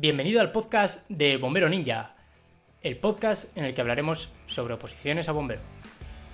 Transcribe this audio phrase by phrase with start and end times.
[0.00, 2.14] Bienvenido al podcast de Bombero Ninja,
[2.82, 5.60] el podcast en el que hablaremos sobre oposiciones a bombero.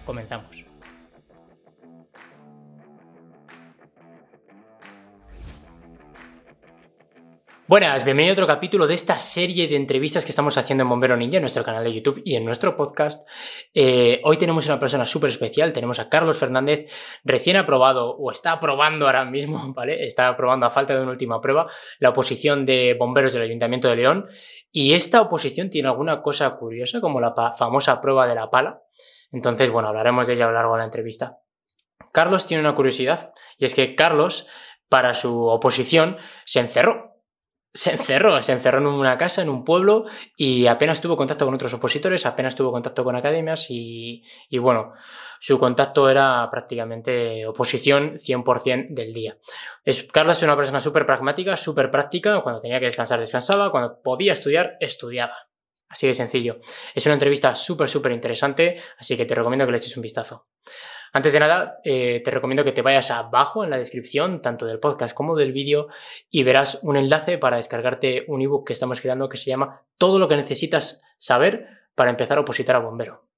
[0.04, 0.73] Comenzamos.
[7.66, 11.16] Buenas, bienvenido a otro capítulo de esta serie de entrevistas que estamos haciendo en Bombero
[11.16, 13.26] Ninja, en nuestro canal de YouTube y en nuestro podcast.
[13.72, 16.92] Eh, hoy tenemos una persona súper especial, tenemos a Carlos Fernández,
[17.24, 20.04] recién aprobado, o está aprobando ahora mismo, ¿vale?
[20.04, 21.66] Está aprobando a falta de una última prueba,
[22.00, 24.28] la oposición de bomberos del Ayuntamiento de León.
[24.70, 28.82] Y esta oposición tiene alguna cosa curiosa, como la famosa prueba de la pala.
[29.32, 31.38] Entonces, bueno, hablaremos de ella a lo largo de la entrevista.
[32.12, 34.48] Carlos tiene una curiosidad, y es que Carlos,
[34.90, 37.13] para su oposición, se encerró
[37.76, 40.04] se encerró, se encerró en una casa, en un pueblo,
[40.36, 44.22] y apenas tuvo contacto con otros opositores, apenas tuvo contacto con academias, y,
[44.60, 44.92] bueno,
[45.40, 49.38] su contacto era prácticamente oposición 100% del día.
[49.84, 54.00] Es, Carlos es una persona súper pragmática, súper práctica, cuando tenía que descansar, descansaba, cuando
[54.00, 55.34] podía estudiar, estudiaba.
[55.88, 56.60] Así de sencillo.
[56.94, 60.46] Es una entrevista súper, súper interesante, así que te recomiendo que le eches un vistazo.
[61.16, 64.80] Antes de nada, eh, te recomiendo que te vayas abajo en la descripción, tanto del
[64.80, 65.86] podcast como del vídeo,
[66.28, 70.18] y verás un enlace para descargarte un ebook que estamos creando que se llama Todo
[70.18, 73.28] lo que necesitas saber para empezar a opositar a bombero.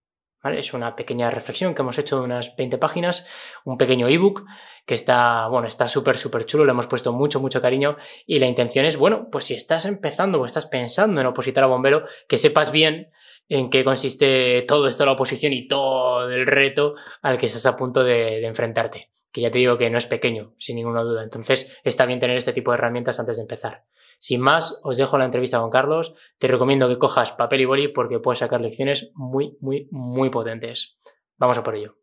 [0.44, 3.28] Es una pequeña reflexión que hemos hecho de unas 20 páginas,
[3.64, 4.47] un pequeño ebook
[4.86, 8.47] que está, bueno, está súper, súper chulo, le hemos puesto mucho, mucho cariño y la
[8.47, 12.38] intención es, bueno, pues si estás empezando o estás pensando en opositar a bombero, que
[12.38, 13.10] sepas bien
[13.48, 17.77] en qué consiste todo esto, la oposición y todo el reto al que estás a
[17.77, 19.12] punto de, enfrentarte.
[19.30, 21.22] Que ya te digo que no es pequeño, sin ninguna duda.
[21.22, 23.84] Entonces está bien tener este tipo de herramientas antes de empezar.
[24.19, 26.14] Sin más, os dejo la entrevista con Carlos.
[26.38, 30.98] Te recomiendo que cojas papel y boli porque puedes sacar lecciones muy, muy, muy potentes.
[31.36, 31.98] Vamos a por ello.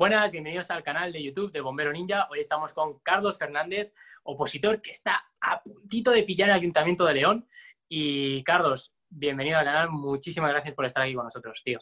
[0.00, 2.26] Buenas, bienvenidos al canal de YouTube de Bombero Ninja.
[2.30, 7.12] Hoy estamos con Carlos Fernández, opositor que está a puntito de pillar el Ayuntamiento de
[7.12, 7.46] León.
[7.86, 9.90] Y Carlos, bienvenido al canal.
[9.90, 11.80] Muchísimas gracias por estar aquí con nosotros, tío.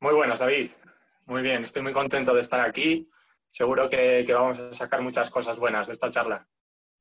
[0.00, 0.72] Muy buenas, David.
[1.26, 3.08] Muy bien, estoy muy contento de estar aquí.
[3.52, 6.44] Seguro que, vamos a sacar muchas cosas buenas de esta charla.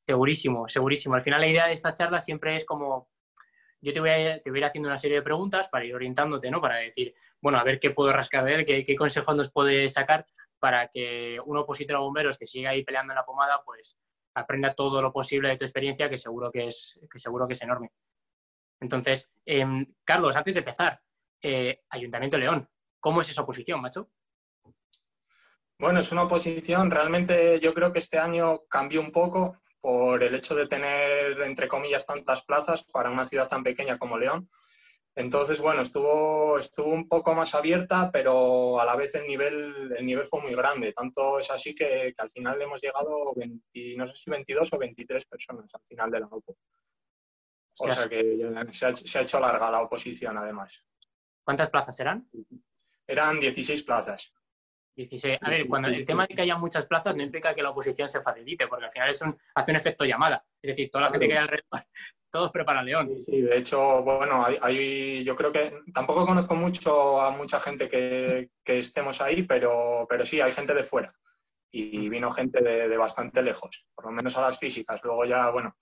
[0.05, 1.15] Segurísimo, segurísimo.
[1.15, 3.09] Al final la idea de esta charla siempre es como
[3.81, 5.93] yo te voy, a, te voy a ir haciendo una serie de preguntas para ir
[5.93, 6.59] orientándote, ¿no?
[6.59, 10.25] Para decir, bueno, a ver qué puedo rascar de él, qué, consejos nos puede sacar
[10.59, 13.97] para que un opositor a bomberos que siga ahí peleando en la pomada, pues
[14.33, 17.61] aprenda todo lo posible de tu experiencia, que seguro que es, que seguro que es
[17.61, 17.91] enorme.
[18.79, 20.99] Entonces, em, Carlos, antes de empezar,
[21.41, 22.67] eh, Ayuntamiento León,
[22.99, 24.09] ¿cómo es esa oposición, macho?
[25.79, 30.35] Bueno, es una oposición, realmente yo creo que este año cambió un poco por el
[30.35, 34.49] hecho de tener, entre comillas, tantas plazas para una ciudad tan pequeña como León.
[35.15, 40.05] Entonces, bueno, estuvo, estuvo un poco más abierta, pero a la vez el nivel, el
[40.05, 40.93] nivel fue muy grande.
[40.93, 45.73] Tanto es así que, al final hemos llegado, no sé si 22 o 23 personas
[45.73, 46.55] al final de la OPO.
[47.79, 48.37] O sea que
[48.71, 50.83] se ha, se ha hecho larga la oposición, además.
[51.43, 52.29] ¿Cuántas plazas eran?
[53.07, 54.33] Eran 16 plazas.
[54.97, 55.37] 16.
[55.41, 58.09] A ver, cuando el tema de que haya muchas plazas no implica que la oposición
[58.09, 60.43] se facilite, porque al final es un, hace un efecto llamada.
[60.59, 61.67] Es decir, toda la gente que hay alrededor
[62.31, 63.09] todos preparan León.
[63.25, 68.49] Sí, de hecho, bueno, hay, yo creo que tampoco conozco mucho a mucha gente que,
[68.65, 71.13] estemos ahí, pero, pero sí, hay gente de fuera.
[71.71, 72.09] Y mm.
[72.09, 74.99] vino gente de, bastante lejos, por lo menos a las físicas.
[75.03, 75.77] Luego ya, bueno,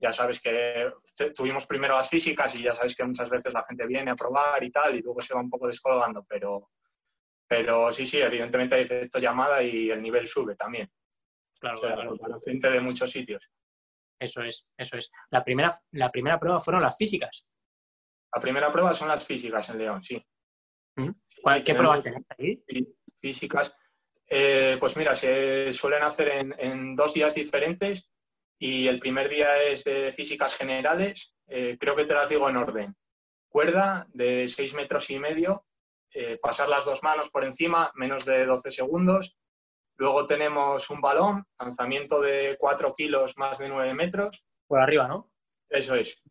[0.00, 0.90] ya sabes que
[1.36, 4.64] tuvimos primero las físicas y ya sabes que muchas veces la gente viene a probar
[4.64, 6.70] y tal, y luego se va un poco descolgando, pero,
[7.46, 10.90] pero sí, sí, evidentemente hay efecto llamada y el nivel sube también.
[11.58, 12.16] Claro, claro.
[12.16, 13.48] Para gente de muchos sitios.
[14.18, 15.10] Eso es, eso es.
[15.30, 17.46] La primera, la primera prueba fueron las físicas.
[18.34, 20.24] La primera prueba son las físicas en León, sí.
[20.96, 21.10] ¿Mm?
[21.64, 22.64] ¿Qué pruebas tenéis ahí?
[23.20, 23.74] Físicas.
[24.26, 28.10] Eh, pues mira, se suelen hacer en, dos días diferentes
[28.58, 31.36] y el primer día es de físicas generales.
[31.46, 32.96] Eh, creo que te las digo en orden.
[33.48, 35.66] Cuerda de seis metros y medio,
[36.14, 39.36] eh, pasar las dos manos por encima, menos de 12 segundos.
[39.96, 44.44] Luego tenemos un balón, lanzamiento de 4 kilos más de 9 metros.
[44.68, 45.32] Por arriba, ¿no?
[45.68, 46.22] Eso es.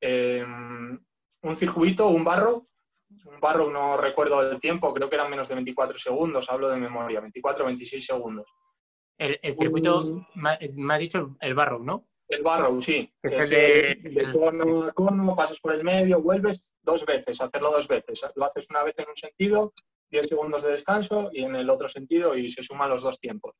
[0.00, 0.98] Em,
[1.42, 2.66] un circuito, un barro.
[3.24, 6.76] Un barro, no recuerdo el tiempo, creo que eran menos de 24 segundos, hablo de
[6.76, 8.46] memoria, 24 o 26 segundos.
[9.16, 12.06] El, circuito, me has dicho el barro, ¿no?
[12.28, 13.10] El barro, sí.
[13.22, 17.70] Es el de, de cono a cono, pasas por el medio, vuelves dos veces, hacerlo
[17.70, 18.20] dos veces.
[18.34, 19.72] Lo haces una vez en un sentido
[20.10, 23.54] 10 segundos de descanso y en el otro sentido y se suman los dos tiempos.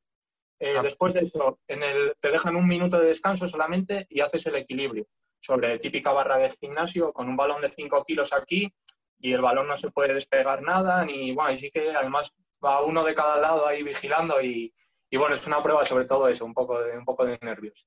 [0.58, 0.82] Eh, ah.
[0.82, 4.56] Después de eso, en el, te dejan un minuto de descanso solamente y haces el
[4.56, 5.06] equilibrio
[5.40, 8.72] sobre típica barra de gimnasio con un balón de 5 kilos aquí
[9.20, 12.32] y el balón no se puede despegar nada, ni bueno, y sí que además
[12.64, 14.72] va uno de cada lado ahí vigilando y,
[15.12, 17.84] bueno, es una prueba sobre todo eso, un poco de, un poco de nervios.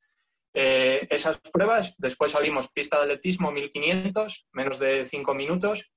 [0.54, 5.92] Eh, esas pruebas, después salimos pista de atletismo 1500, menos de 5 minutos,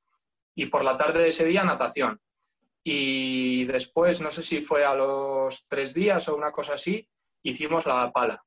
[0.55, 2.21] y por la tarde de ese día natación.
[2.85, 7.09] Y después, no sé si fue a los tres días o una cosa así,
[7.43, 8.45] hicimos la pala.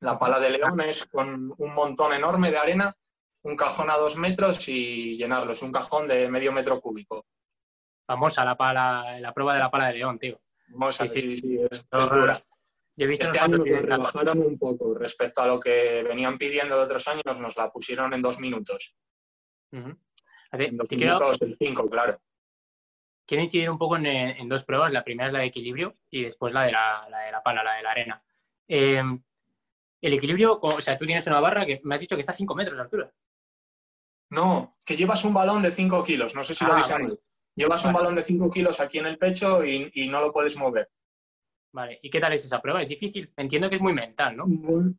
[0.00, 2.94] La pala de León es con un montón enorme de arena,
[3.42, 5.52] un cajón a dos metros y llenarlo.
[5.52, 7.24] Es un cajón de medio metro cúbico.
[8.04, 10.40] Famosa la pala, la prueba de la pala de León, tío.
[10.68, 12.36] Famosa, sí, sí, es, dura.
[12.96, 17.38] Este año nos rebajaron un poco respecto a lo que venían pidiendo de otros años,
[17.38, 18.94] nos la pusieron en dos minutos.
[19.72, 22.18] en dos minutos, el cinco, claro
[23.26, 24.92] quiero incidir un poco en, dos pruebas.
[24.92, 27.74] La primera es la de equilibrio y después la de la, de la pala, la
[27.74, 28.22] de la arena.
[28.68, 29.22] Em,
[30.00, 32.36] el equilibrio, o sea, tú tienes una barra que me has dicho que está a
[32.36, 33.12] 5 metros de altura.
[34.30, 36.34] No, que llevas un balón de 5 kilos.
[36.34, 37.18] No sé si lo ah, dije
[37.54, 40.90] Llevas un balón de 5 kilos aquí en el pecho y no lo puedes mover.
[41.76, 42.80] Vale, ¿y qué tal es esa prueba?
[42.80, 43.30] ¿Es difícil?
[43.36, 44.46] Entiendo que es muy mental, ¿no?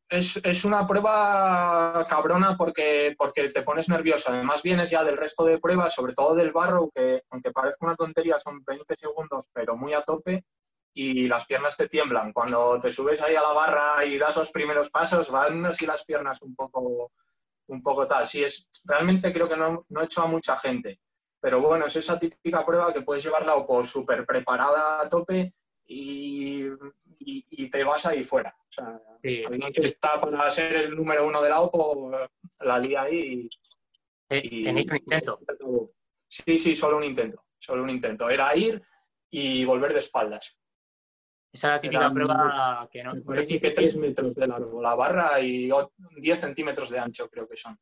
[0.07, 4.29] Es, una prueba cabrona porque, porque te pones nervioso.
[4.29, 7.95] Además vienes ya del resto de pruebas, sobre todo del barro, que aunque parezca una
[7.95, 10.45] tontería son 20 segundos, pero muy a tope
[10.94, 12.31] y las piernas te tiemblan.
[12.31, 16.06] Cuando te subes ahí a la barra y das los primeros pasos, van así las
[16.06, 17.12] piernas un poco,
[17.69, 18.27] un poco tal.
[18.27, 21.00] Sí, es, realmente creo que no, no he hecho a mucha gente.
[21.41, 25.56] Pero bueno, es esa típica prueba que puedes llevarla o por súper preparada a tope
[25.88, 28.56] y, te vas ahí fuera.
[28.60, 29.01] O sea,
[29.48, 32.12] alguien que está para ser el número uno de la OPO,
[32.60, 33.50] la lía ahí
[34.30, 35.39] eh, y, ¿Tenéis un intento?
[36.28, 37.44] Sí, sí, solo un intento.
[37.57, 38.30] Solo un intento.
[38.30, 38.81] Era ir
[39.30, 40.57] y volver de espaldas.
[41.51, 43.13] Esa es la típica prueba que no.
[43.33, 45.69] es que 3 metros de largo la barra y
[46.18, 47.80] 10 centímetros de ancho, creo que son.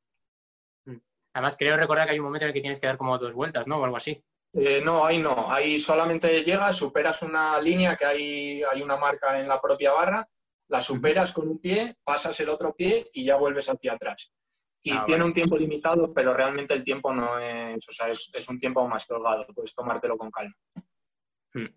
[0.86, 0.98] Mm.
[1.34, 3.34] Además, creo recordar que hay un momento en el que tienes que dar como dos
[3.34, 3.80] vueltas, ¿no?
[3.80, 4.24] O algo así.
[4.58, 5.52] Eh, no, ahí no.
[5.52, 10.28] Ahí solamente llegas, superas una línea que hay, hay una marca en la propia barra,
[10.70, 14.32] la superas con un pie, pasas el otro pie y ya vuelves hacia atrás.
[14.82, 18.50] Y ah, tiene un tiempo limitado, pero realmente el tiempo no es, o sea, es,
[18.50, 20.56] un tiempo más colgado, puedes tomártelo con calma.
[21.54, 21.68] Hmm.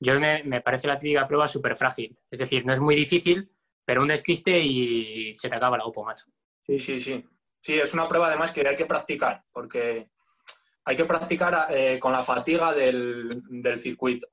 [0.00, 2.18] Yo me, me parece la típica prueba súper frágil.
[2.30, 3.52] Es decir, no es muy difícil,
[3.84, 6.26] pero un despiste y se te acaba la OPO, macho.
[6.66, 7.24] Sí, sí, sí.
[7.60, 10.08] Sí, es una prueba además que hay que practicar, porque
[10.86, 13.42] hay que practicar eh, con la fatiga del,
[13.76, 14.28] circuito.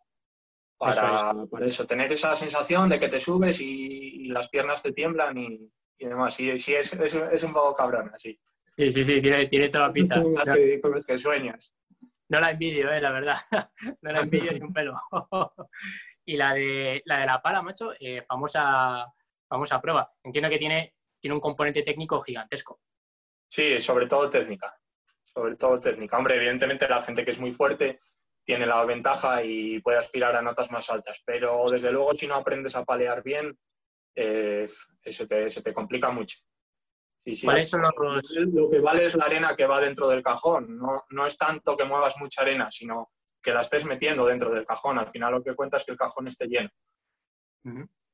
[0.78, 5.72] Para eso, tener esa sensación de que te subes y, las piernas te tiemblan y,
[5.98, 6.36] demás.
[6.36, 8.40] Sí, sí es, es, un poco cabrón, así.
[8.78, 10.22] Sí, sí, sí, tiene, tiene toda la pinta.
[10.54, 11.74] Que, con los que sueñas.
[12.30, 13.38] No la envidio, eh, la verdad.
[14.02, 14.96] no la envidio ni un pelo.
[16.26, 19.08] y la de la, de la pala, macho, eh, famosa,
[19.50, 20.12] famosa prueba.
[20.24, 22.80] Entiendo que tiene, tiene un componente técnico gigantesco.
[23.48, 24.76] Sí, sobre todo técnica
[25.34, 26.18] sobre todo técnica.
[26.18, 28.00] Hombre, evidentemente la gente que es muy fuerte
[28.46, 32.36] tiene la ventaja y puede aspirar a notas más altas, pero desde luego si no
[32.36, 33.58] aprendes a palear bien,
[34.16, 34.68] eh,
[35.04, 36.40] se, te, complica mucho.
[37.26, 38.36] Sí, sí, ¿Cuáles son los...
[38.54, 41.78] Lo que vale es la arena que va dentro del cajón, no, no es tanto
[41.78, 44.98] que muevas mucha arena, sino que la estés metiendo dentro del cajón.
[44.98, 46.70] Al final lo que cuenta es que el cajón esté lleno.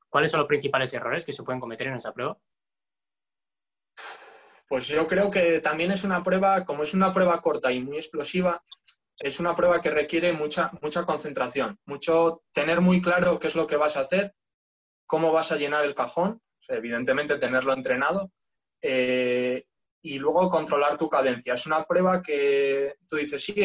[0.10, 2.38] ¿Cuáles son los principales errores que se pueden cometer en esa prueba?
[4.70, 7.98] Pues yo creo que también es una prueba, como es una prueba corta y muy
[7.98, 8.64] explosiva,
[9.18, 13.66] es una prueba que requiere mucha, mucha concentración, mucho tener muy claro qué es lo
[13.66, 14.36] que vas a hacer,
[15.08, 18.32] cómo vas a llenar el cajón, evidentemente tenerlo entrenado,
[18.80, 19.66] eh,
[20.04, 21.56] y luego controlar tu cadencia.
[21.56, 23.56] Es una prueba que tú dices, sí,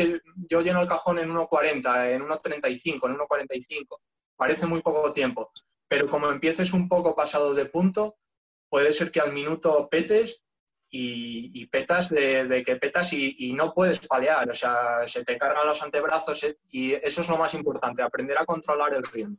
[0.49, 4.01] yo lleno el cajón en 1.40, en 1.35, en 1.45,
[4.37, 5.53] parece muy poco tiempo,
[5.87, 8.17] pero como empieces un poco pasado de punto,
[8.71, 10.44] puede ser que al minuto petes
[10.97, 15.83] y, petas de, que petas y, no puedes palear, o sea, se te cargan los
[15.83, 19.37] antebrazos eh, y eso es lo más importante, aprender a controlar el ritmo.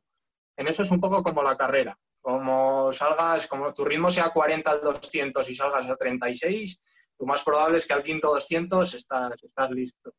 [0.57, 4.69] En eso es un poco como la carrera, como salgas, como tu ritmo sea 40
[4.69, 6.81] al 200 y salgas a 36,
[7.19, 10.13] lo más probable es que al quinto 200 estás, estás listo.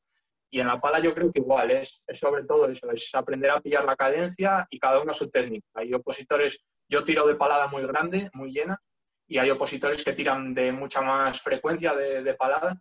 [0.48, 3.50] Y en la pala yo creo que igual, es, es, sobre todo eso, es aprender
[3.50, 5.66] a pillar la cadencia y cada uno su técnica.
[5.74, 8.80] Hay opositores, yo tiro de palada muy grande, muy llena,
[9.28, 12.80] y hay opositores que tiran de mucha más frecuencia de, palada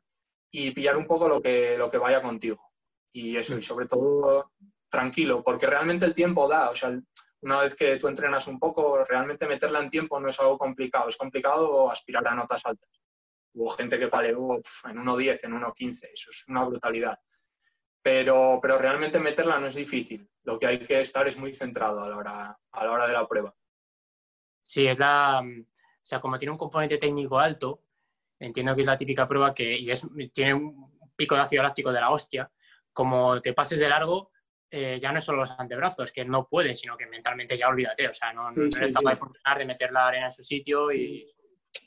[0.51, 2.71] y pillar un poco lo que, lo que vaya contigo.
[3.11, 4.51] Y eso, y sobre todo
[4.89, 6.97] tranquilo, porque realmente el tiempo da, o sea,
[7.41, 11.09] una vez que tú entrenas un poco, realmente meterla en tiempo no es algo complicado,
[11.09, 12.89] es complicado aspirar a notas altas.
[13.53, 17.17] Hubo gente que paleó en 1.10, en 1.15, eso es una brutalidad.
[18.01, 22.03] Pero, pero realmente meterla no es difícil, lo que hay que estar es muy centrado
[22.03, 23.55] a la hora, a la hora de la prueba.
[24.63, 25.43] Sí, es la,
[26.05, 27.81] o sea, como tiene un componente técnico alto,
[28.39, 31.91] entiendo que es la típica prueba que y es, tiene un pico de ácido láctico
[31.91, 32.51] de la hostia,
[32.93, 34.31] como te pases de largo,
[34.69, 38.07] eh, ya no es solo los antebrazos, que no puede, sino que mentalmente ya olvídate,
[38.07, 40.91] o sea, no, no eres capaz de funcionar, de meter la arena en su sitio
[40.91, 41.27] y...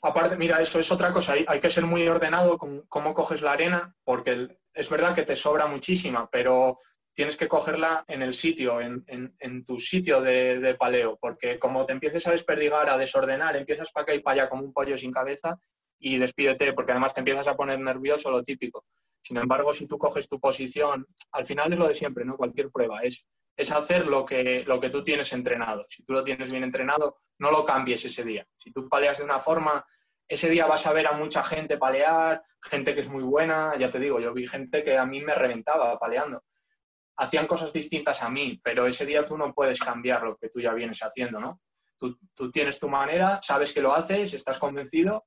[0.01, 3.41] Aparte, mira, eso es otra cosa, hay, hay que ser muy ordenado con cómo coges
[3.41, 6.79] la arena, porque es verdad que te sobra muchísima, pero
[7.19, 12.25] tienes que cogerla en el sitio, en, tu sitio de, paleo, porque como te empieces
[12.25, 15.59] a desperdigar, a desordenar, empiezas para acá y para allá como un pollo sin cabeza
[15.99, 18.85] y despídete, porque además te empiezas a poner nervioso, lo típico.
[19.21, 22.37] Sin embargo, si tú coges tu posición, al final es lo de siempre, ¿no?
[22.37, 23.25] Cualquier prueba es,
[23.57, 25.87] es hacer lo que, lo que tú tienes entrenado.
[25.89, 28.47] Si tú lo tienes bien entrenado, no lo cambies ese día.
[28.57, 29.85] Si tú paleas de una forma,
[30.25, 33.91] ese día vas a ver a mucha gente palear, gente que es muy buena, ya
[33.91, 36.43] te digo, yo vi gente que a mí me reventaba paleando.
[37.21, 40.61] Hacían cosas distintas a mí, pero ese día tú no puedes cambiar lo que tú
[40.61, 41.61] ya vienes haciendo, ¿no?
[41.97, 45.25] Tú, tienes tu manera, sabes que lo haces, estás convencido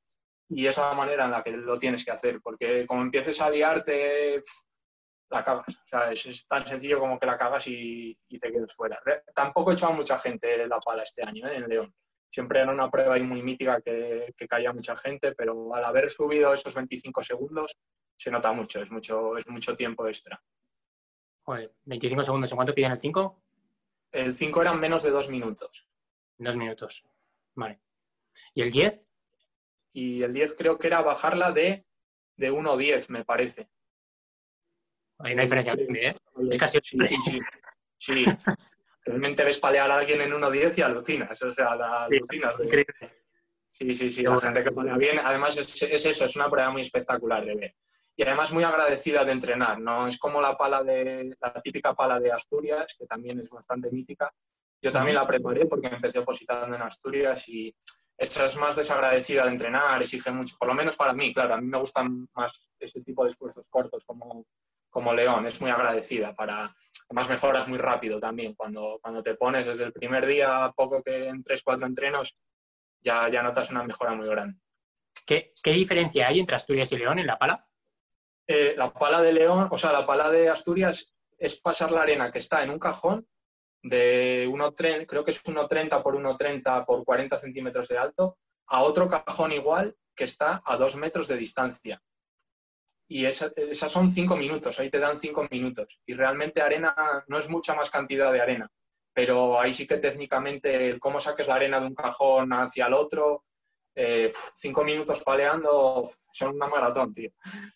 [0.48, 3.50] y es la manera en la que lo tienes que hacer, porque como empieces a
[3.50, 4.42] liarte,
[5.28, 5.68] la cagas.
[5.68, 8.98] O sea, es, tan sencillo como que la cagas y, te quedes fuera.
[9.34, 11.56] Tampoco he echado mucha gente la pala este año ¿eh?
[11.56, 11.94] en León.
[12.30, 16.74] Siempre era una prueba muy mítica que, caía mucha gente, pero al haber subido esos
[16.74, 17.76] 25 segundos
[18.16, 20.40] se nota mucho, es mucho tiempo extra.
[21.42, 23.42] Joder, 25 segundos, ¿en cuánto piden el 5?
[24.12, 25.86] El 5 eran menos de dos minutos.
[26.38, 27.04] Dos minutos,
[27.54, 27.80] vale.
[28.54, 29.08] ¿Y el 10?
[29.92, 31.84] y el 10 creo que era bajarla de,
[32.36, 33.68] de 1 10, me parece.
[35.18, 36.16] Hay una diferencia ¿eh?
[36.50, 36.78] Es casi...
[36.82, 37.40] Sí, sí,
[37.98, 38.24] sí.
[39.04, 42.56] Realmente ves palear a alguien en 1-10 y alucinas, o sea, la alucinas.
[42.58, 42.86] De...
[43.70, 45.18] Sí, sí, sí, la gente que palea bien.
[45.18, 47.74] Además es, es, eso, es una prueba muy espectacular de ver.
[48.16, 50.06] Y además muy agradecida de entrenar, ¿no?
[50.06, 54.32] Es como la pala de, la típica pala de Asturias, que también es bastante mítica.
[54.80, 57.74] Yo también la preparé porque me empecé opositando en Asturias y
[58.16, 61.60] esa es más desagradecida de entrenar, exige mucho, por lo menos para mí, claro, a
[61.60, 64.46] mí me gustan más ese tipo de esfuerzos cortos como,
[64.90, 66.74] como León, es muy agradecida para,
[67.08, 71.28] además mejoras muy rápido también, cuando, cuando te pones desde el primer día, poco que
[71.28, 72.36] en tres, cuatro entrenos,
[73.00, 74.60] ya, ya notas una mejora muy grande.
[75.26, 77.66] ¿Qué, ¿Qué, diferencia hay entre Asturias y León en la pala?
[78.46, 82.30] Eh, la pala de León, o sea, la pala de Asturias es pasar la arena
[82.30, 83.26] que está en un cajón
[83.82, 89.08] de 1,30, creo que es 1,30 por 1,30 por 40 centímetros de alto, a otro
[89.08, 92.02] cajón igual que está a 2 metros de distancia.
[93.08, 96.00] Y esas son 5 minutos, ahí te dan 5 minutos.
[96.06, 96.94] Y realmente arena
[97.26, 98.70] no es mucha más cantidad de arena,
[99.12, 103.44] pero ahí sí que técnicamente cómo saques la arena de un cajón hacia el otro,
[103.94, 107.30] 5 eh, minutos paleando son una maratón, tío.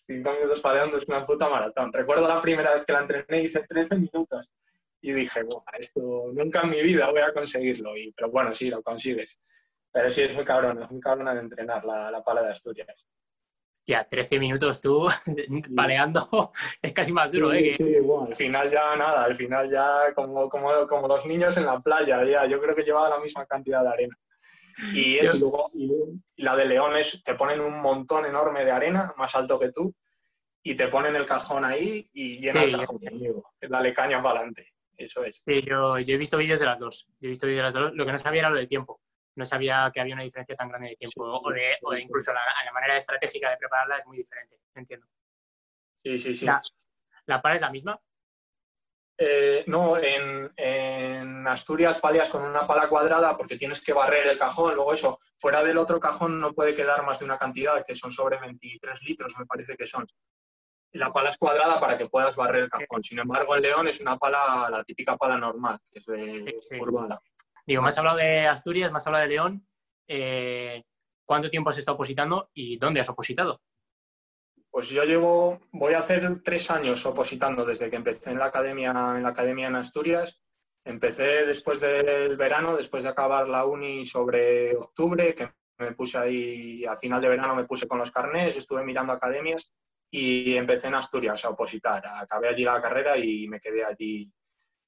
[0.05, 1.93] 5 minutos paleando es una puta maratón.
[1.93, 4.51] Recuerdo la primera vez que la entrené, hice 13 minutos
[5.01, 5.41] y dije,
[5.77, 7.95] esto nunca en mi vida voy a conseguirlo.
[7.95, 9.37] Y, pero bueno, sí, lo consigues.
[9.91, 13.07] Pero sí, es muy cabrón, es muy cabrón de entrenar la, la pala de Asturias.
[13.87, 15.07] Ya, 13 minutos tú
[15.75, 17.73] paleando es casi más duro, ¿eh?
[17.73, 21.67] Sí, bueno, al final ya nada, al final ya como, como, como los niños en
[21.67, 24.17] la playa, ya, yo creo que llevaba la misma cantidad de arena.
[24.93, 29.33] Y, luego, y la de León es, te ponen un montón enorme de arena, más
[29.35, 29.93] alto que tú,
[30.63, 33.53] y te ponen el cajón ahí y llena el cajón conmigo.
[33.61, 34.73] Dale caña para adelante.
[34.97, 35.41] Eso es.
[35.45, 37.07] Sí, yo, yo he visto vídeos de las dos.
[37.19, 37.95] Yo he visto vídeos de las dos.
[37.95, 38.99] Lo que no sabía era lo del tiempo.
[39.35, 41.23] No sabía que había una diferencia tan grande de tiempo.
[41.23, 44.57] o, de, o, de, incluso la, la, manera estratégica de prepararla es muy diferente.
[44.73, 45.05] Entiendo.
[46.03, 46.45] Sí, sí, sí.
[46.45, 46.61] ¿La,
[47.27, 47.99] la es la misma?
[49.19, 54.37] Eh, no, en, en, Asturias palias con una pala cuadrada porque tienes que barrer el
[54.37, 54.75] cajón.
[54.75, 58.11] Luego eso, fuera del otro cajón no puede quedar más de una cantidad, que son
[58.11, 60.05] sobre 23 litros, me parece que son
[60.93, 63.03] la pala es cuadrada para que puedas barrer el cajón.
[63.03, 66.79] Sin embargo, el león es una pala, la típica pala normal, que es de sí,
[67.65, 69.67] Digo, me has hablado de Asturias, me has hablado de León.
[70.07, 70.83] Eh,
[71.25, 73.61] ¿Cuánto tiempo has estado opositando y dónde has opositado?
[74.77, 78.91] Pues yo llevo, voy a hacer tres años opositando desde que empecé en la academia
[78.91, 80.39] en, la academia en Asturias.
[80.85, 86.85] Empecé después del verano, después de acabar la uni sobre octubre, que me puse ahí,
[86.85, 89.67] a final de verano me puse con los carnés, estuve mirando academias
[90.11, 92.05] y empecé en Asturias a opositar.
[92.05, 94.31] Acabé allí la carrera y me quedé allí,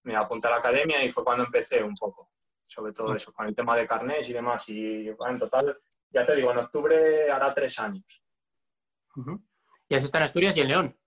[0.03, 2.29] me apunté a la academia y fue cuando empecé un poco,
[2.67, 4.69] sobre todo eso, con el tema de carnés y demás.
[4.69, 5.75] Y en total,
[6.11, 8.05] ya te digo, en octubre hará tres años.
[9.89, 10.97] ¿Y has estado en Asturias y en León?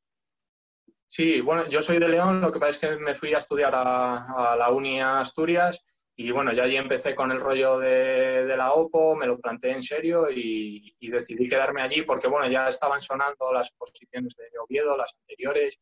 [1.07, 3.75] Sí, bueno, yo soy de León, lo que pasa es que me fui a estudiar
[3.75, 5.85] a, a la Uni Asturias
[6.17, 9.83] y bueno, ya allí empecé con el rollo de, la OPO, me lo planteé en
[9.83, 14.97] serio y, y, decidí quedarme allí porque bueno, ya estaban sonando las oposiciones de Oviedo,
[14.97, 15.79] las anteriores,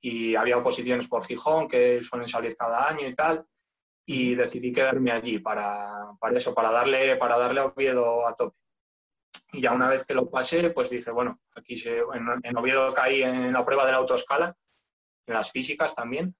[0.00, 3.44] y había oposiciones por Gijón que suelen salir cada año y tal,
[4.06, 8.56] y decidí quedarme allí para, para eso, para darle, para darle a Oviedo a tope.
[9.52, 12.94] Y ya una vez que lo pasé, pues dije, bueno, aquí se, en, en Oviedo
[12.94, 14.56] caí en la prueba de la autoescala,
[15.26, 16.34] en las físicas también,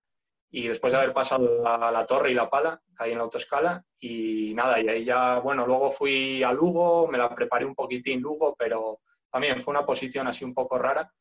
[0.52, 4.52] y después de haber pasado la, torre y la pala, caí en la autoescala y
[4.54, 8.56] nada, y ahí ya, bueno, luego fui a Lugo, me la preparé un poquitín Lugo,
[8.58, 11.12] pero también fue una posición así un poco rara.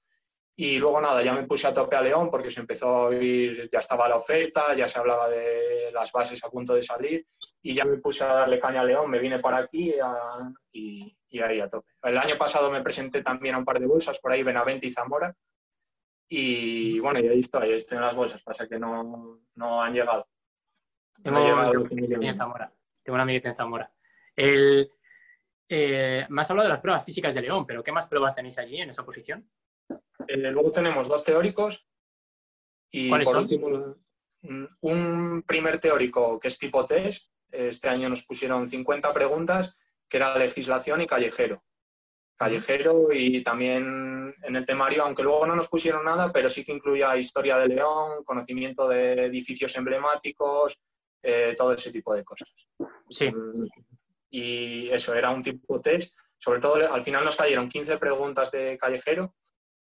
[0.55, 3.69] Y luego nada, ya me puse a tope a León porque se empezó a oír,
[3.71, 7.25] ya estaba la oferta, ya se hablaba de las bases a punto de salir
[7.61, 9.93] y ya me puse a darle caña a León, me vine para aquí
[10.73, 11.89] y, y, ahí a tope.
[12.03, 14.91] El año pasado me presenté también a un par de bolsas, por ahí Benavente y
[14.91, 15.35] Zamora,
[16.27, 20.27] y bueno, y ahí estoy, estoy en las bolsas, pasa que no, no han llegado.
[21.23, 22.71] Tengo, en Zamora.
[23.03, 23.91] Tengo una amiguita en Zamora.
[24.35, 24.91] El,
[25.67, 28.57] eh, me has hablado de las pruebas físicas de León, pero ¿qué más pruebas tenéis
[28.59, 29.49] allí en esa posición?
[30.27, 31.87] Eh, luego tenemos dos teóricos
[32.91, 33.95] y por último
[34.81, 37.27] un primer teórico que es tipo test.
[37.51, 39.75] Este año nos pusieron 50 preguntas,
[40.09, 41.63] que era legislación y callejero
[42.39, 46.71] callejero y también en el temario, aunque luego no nos pusieron nada, pero sí que
[46.71, 50.79] incluía historia de León, conocimiento de edificios emblemáticos,
[51.21, 52.47] eh, todo ese tipo de cosas.
[53.09, 53.29] Sí.
[54.29, 56.13] Y eso, era un tipo test.
[56.37, 59.35] Sobre todo, al final nos cayeron 15 preguntas de callejero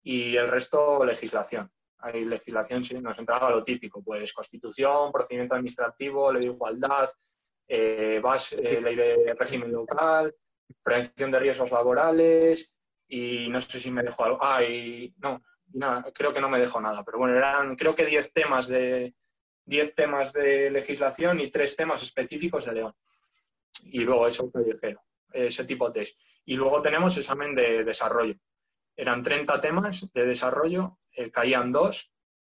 [0.02, 1.72] y el resto legislación.
[2.00, 7.08] Hay legislación, sí, nos entraba lo típico, pues constitución, procedimiento administrativo, ley de igualdad,
[7.70, 10.36] eh, base, ley de régimen local,
[10.82, 12.72] prevención de riesgos laborales
[13.08, 14.40] y no sé si me dejó algo.
[14.42, 15.42] Ah, y no,
[15.74, 19.14] nada, creo que no me dejó nada, pero bueno, eran creo que 10 temas de
[19.66, 22.94] 10 temas de legislación y 3 temas específicos de León.
[23.84, 26.20] Y luego eso callejero, ese tipo de test.
[26.46, 28.36] Y luego tenemos examen de desarrollo.
[28.96, 32.12] Eran 30 temas de desarrollo, eh, caían dos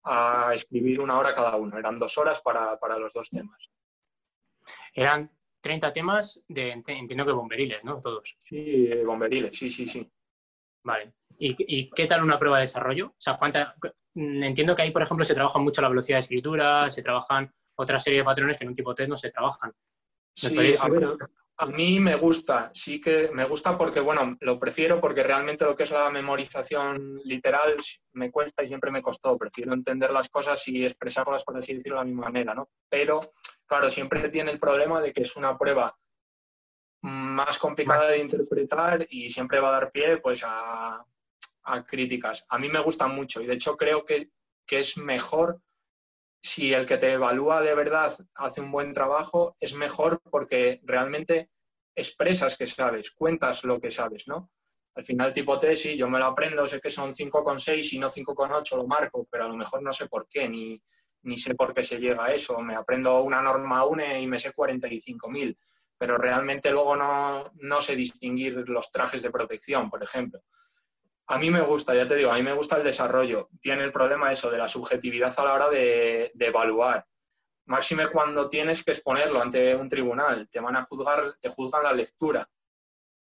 [0.04, 1.78] a escribir una hora cada uno.
[1.78, 3.70] Eran dos horas para, para los dos temas.
[4.92, 5.30] Eran
[5.60, 8.00] 30 temas de, entiendo que bomberiles, ¿no?
[8.00, 8.36] Todos.
[8.44, 10.10] Sí, bomberiles, sí, sí, sí.
[10.84, 11.12] Vale.
[11.38, 13.08] ¿Y, qué tal una prueba de desarrollo?
[13.08, 13.74] O sea, ¿cuánta,
[14.14, 17.98] entiendo que ahí, por ejemplo, se trabaja mucho la velocidad de escritura, se trabajan otra
[17.98, 19.72] serie de patrones que en un tipo test no se trabajan.
[20.34, 21.16] Sí, a ver,
[21.58, 25.76] a mí me gusta, sí que me gusta porque, bueno, lo prefiero porque realmente lo
[25.76, 27.76] que es la memorización literal
[28.14, 29.36] me cuesta y siempre me costó.
[29.36, 32.70] Prefiero entender las cosas y expresarlas, por así decirlo, de la misma manera, ¿no?
[32.88, 33.20] Pero,
[33.72, 35.98] claro, siempre tiene el problema de que es una prueba
[37.00, 41.02] más complicada de interpretar y siempre va a dar pie, pues, a,
[41.86, 42.44] críticas.
[42.50, 44.28] A mí me gusta mucho y, de hecho, creo que,
[44.66, 45.62] que es mejor
[46.42, 51.48] si el que te evalúa de verdad hace un buen trabajo, es mejor porque realmente
[51.96, 54.50] expresas que sabes, cuentas lo que sabes, ¿no?
[54.94, 58.76] Al final, tipo tesis, yo me lo aprendo, sé que son 5,6 y no 5,8,
[58.76, 60.82] lo marco, pero a lo mejor no sé por qué, ni,
[61.22, 62.60] ni sé por qué se llega a eso.
[62.60, 65.56] Me aprendo una norma UNE y me sé 45.000,
[65.98, 70.42] pero realmente luego no, no sé distinguir los trajes de protección, por ejemplo.
[71.32, 73.48] A mí me gusta, ya te digo, a mí me gusta el desarrollo.
[73.60, 77.06] Tiene el problema eso de la subjetividad a la hora de, evaluar.
[77.66, 81.92] Máxime cuando tienes que exponerlo ante un tribunal, te van a juzgar, te juzgan la
[81.92, 82.48] lectura.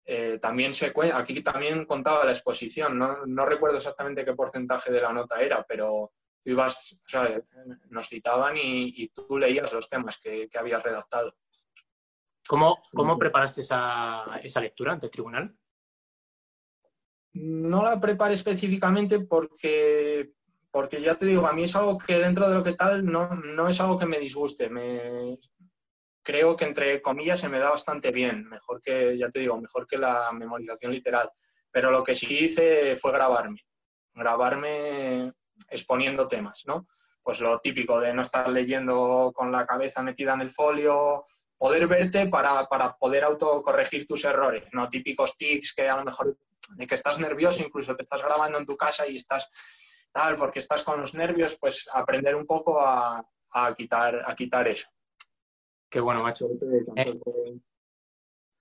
[0.04, 5.12] Eh, también se aquí también contaba la exposición, no, recuerdo exactamente qué porcentaje de la
[5.12, 7.42] nota era, pero tú ibas, o sea,
[7.90, 11.35] nos citaban y, tú leías los temas que, habías redactado.
[12.46, 15.57] ¿Cómo, cómo preparaste esa, esa lectura ante el tribunal?
[17.33, 20.33] No la preparé específicamente porque,
[20.70, 23.29] porque ya te digo, a mí es algo que dentro de lo que tal no,
[23.35, 24.68] no es algo que me disguste.
[24.68, 25.38] Me,
[26.22, 29.87] creo que entre comillas se me da bastante bien, mejor que, ya te digo, mejor
[29.87, 31.31] que la memorización literal.
[31.70, 33.61] Pero lo que sí hice fue grabarme,
[34.12, 35.33] grabarme
[35.68, 36.87] exponiendo temas, ¿no?
[37.23, 41.25] Pues lo típico de no estar leyendo con la cabeza metida en el folio,
[41.59, 46.37] poder verte para, para poder autocorregir tus errores, no típicos tics que a lo mejor
[46.70, 49.51] de que estás nervioso, incluso te estás grabando en tu casa y estás
[50.12, 53.25] tal, porque estás con los nervios, pues aprender un poco a,
[53.77, 54.88] quitar, a quitar eso.
[55.88, 56.49] Qué bueno, macho.
[56.96, 57.18] Eh,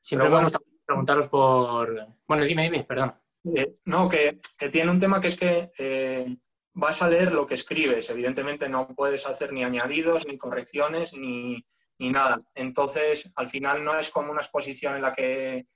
[0.02, 2.08] siempre me gusta preguntaros por...
[2.28, 3.14] Bueno, dime, dime, perdón.
[3.56, 4.40] Eh, no, que,
[4.72, 6.36] tiene un tema que es que eh,
[6.80, 8.10] vas a leer lo que escribes.
[8.10, 11.66] Evidentemente no puedes hacer ni añadidos, ni correcciones, ni,
[11.98, 12.42] nada.
[12.56, 15.68] Entonces, al final no es como una exposición en la que,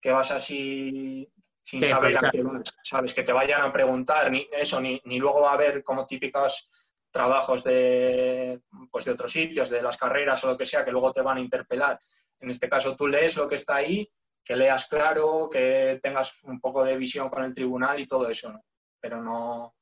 [0.00, 1.30] que vas así
[1.62, 2.42] sin saber a qué
[2.82, 6.06] sabes, que te vayan a preguntar, ni eso, ni, ni luego va a haber como
[6.06, 6.70] típicos
[7.10, 11.12] trabajos de, pues de otros sitios, de las carreras o lo que sea, que luego
[11.12, 12.00] te van a interpelar.
[12.40, 14.10] En este caso tú lees lo que está ahí,
[14.42, 18.62] que leas claro, que tengas un poco de visión con el tribunal y todo eso,
[18.98, 19.77] pero no,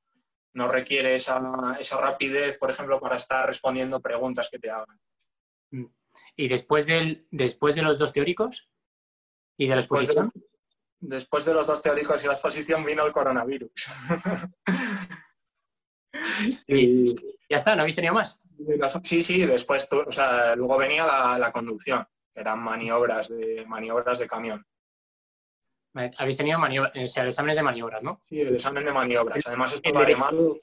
[0.57, 1.41] no requiere esa,
[1.79, 4.99] esa, rapidez, por ejemplo, para estar respondiendo preguntas que te hagan.
[5.71, 5.87] Mm.
[6.37, 8.69] ¿Y después, del, después de los dos teóricos
[9.59, 10.33] y de la exposición?
[10.99, 13.71] después de los dos teóricos y la exposición vino el coronavirus.
[16.67, 17.15] y
[17.49, 18.41] ya está, ¿no habéis tenido más?
[19.05, 21.07] Sí, sí, después, o sea, luego venía
[21.39, 24.67] la, conducción, que eran maniobras de, maniobras de camión.
[26.19, 28.23] Habéis tenido maniobras, o sea, exámenes de maniobras, ¿no?
[28.29, 29.47] Sí, el examen de maniobras.
[29.47, 30.61] Además, esto el, de,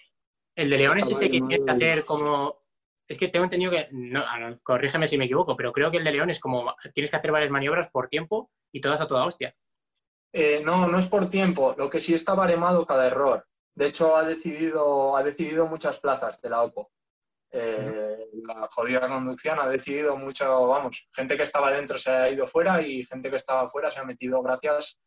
[0.55, 2.63] el de León es ese que tienes que hacer como.
[3.07, 3.87] Es que tengo entendido que.
[3.91, 4.23] No,
[4.63, 6.75] corrígeme si me equivoco, pero creo que el de León es como.
[6.93, 9.55] Tienes que hacer varias maniobras por tiempo y todas a toda hostia.
[10.31, 11.75] Eh, no, no es por tiempo.
[11.77, 13.45] Lo que sí está baremado cada error.
[13.75, 16.91] De hecho, ha decidido, ha decidido muchas plazas de la OPO.
[17.55, 22.47] Eh, la jodida conducción ha decidido mucho, vamos, gente que estaba dentro se ha ido
[22.47, 24.97] fuera y gente que estaba fuera se ha metido gracias,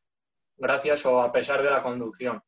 [0.57, 2.43] gracias o a pesar de la conducción.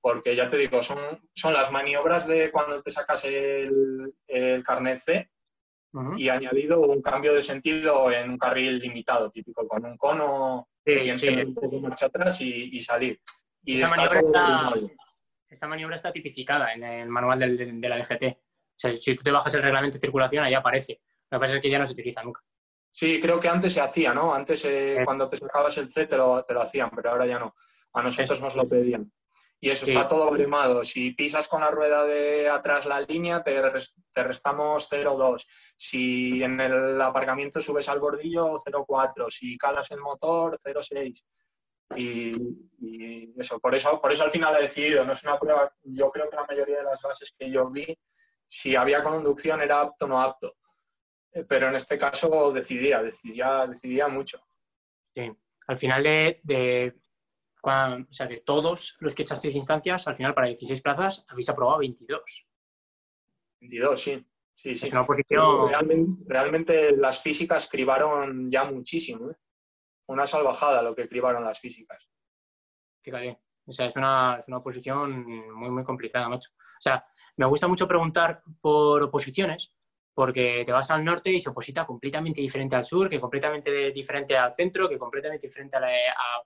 [0.00, 0.98] Porque ya te digo, son,
[1.34, 5.30] son las maniobras de cuando te sacas el, el carnet C
[6.16, 11.14] y añadido un cambio de sentido en un carril limitado, típico, con un cono sí,
[11.14, 11.28] sí.
[11.28, 13.20] un poco marcha atrás y, salir.
[13.62, 14.72] Y esa, maniobra está,
[15.48, 18.24] esa, maniobra está, tipificada en el manual del, de la DGT.
[18.24, 21.00] O sea, si tú te bajas el reglamento de circulación, ahí aparece.
[21.30, 22.42] Lo que pasa es que ya no se utiliza nunca.
[22.92, 24.34] Sí, creo que antes se hacía, ¿no?
[24.34, 27.38] Antes, eh, cuando te sacabas el C, te lo, te lo, hacían, pero ahora ya
[27.38, 27.54] no.
[27.94, 29.10] A nosotros nos lo pedían.
[29.64, 30.84] Y eso está todo brimado.
[30.84, 33.62] Si pisas con la rueda de atrás la línea, te,
[34.12, 35.46] te restamos 0,2.
[35.76, 39.30] Si en el aparcamiento subes al bordillo, 0,4.
[39.30, 41.22] Si calas el motor, 0,6.
[41.94, 42.32] Y,
[42.80, 45.04] y, eso, por eso, por eso al final he decidido.
[45.04, 45.72] No es una prueba.
[45.84, 47.96] Yo creo que la mayoría de las bases que yo vi,
[48.48, 50.56] si había conducción era apto o no apto.
[51.32, 54.40] Eh, pero en este caso decidía, decidía, decidía mucho.
[55.14, 55.30] Sí,
[55.66, 56.94] al final de
[57.64, 61.78] o sea, de todos los que echasteis instancias, al final para 16 plazas habéis aprobado
[61.78, 62.48] 22.
[63.60, 64.26] 22, sí.
[64.54, 64.86] Sí, sí.
[64.86, 65.70] Es una posición...
[66.26, 69.30] Realmente, las físicas cribaron ya muchísimo.
[69.30, 69.36] ¿eh?
[70.06, 72.08] Una salvajada lo que cribaron las físicas.
[73.02, 73.38] Fíjate.
[73.64, 76.50] O sea, es una, es una posición muy, muy complicada, macho.
[76.52, 77.04] O sea,
[77.36, 79.74] me gusta mucho preguntar por oposiciones,
[80.14, 84.36] porque te vas al norte y se oposita completamente diferente al sur, que completamente diferente
[84.36, 86.42] al centro, que completamente diferente a, la, a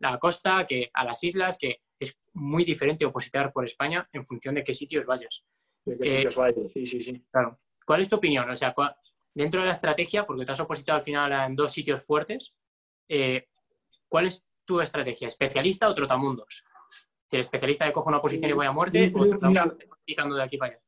[0.00, 4.54] la costa, que a las islas, que es muy diferente opositar por España en función
[4.54, 5.44] de qué sitios vayas.
[5.84, 7.24] De qué sitios vayas, sí, sí, sí.
[7.30, 7.58] Claro.
[7.86, 8.50] ¿Cuál es tu opinión?
[8.50, 8.74] O sea,
[9.32, 12.54] dentro de la estrategia, porque te has opositado al final en dos sitios fuertes,
[13.08, 13.48] eh,
[14.08, 15.28] ¿cuál es tu estrategia?
[15.28, 16.64] ¿Especialista o trotamundos?
[17.30, 19.78] ¿El especialista que coge una posición y voy a muerte o trotamundos
[20.36, 20.82] de aquí para allá?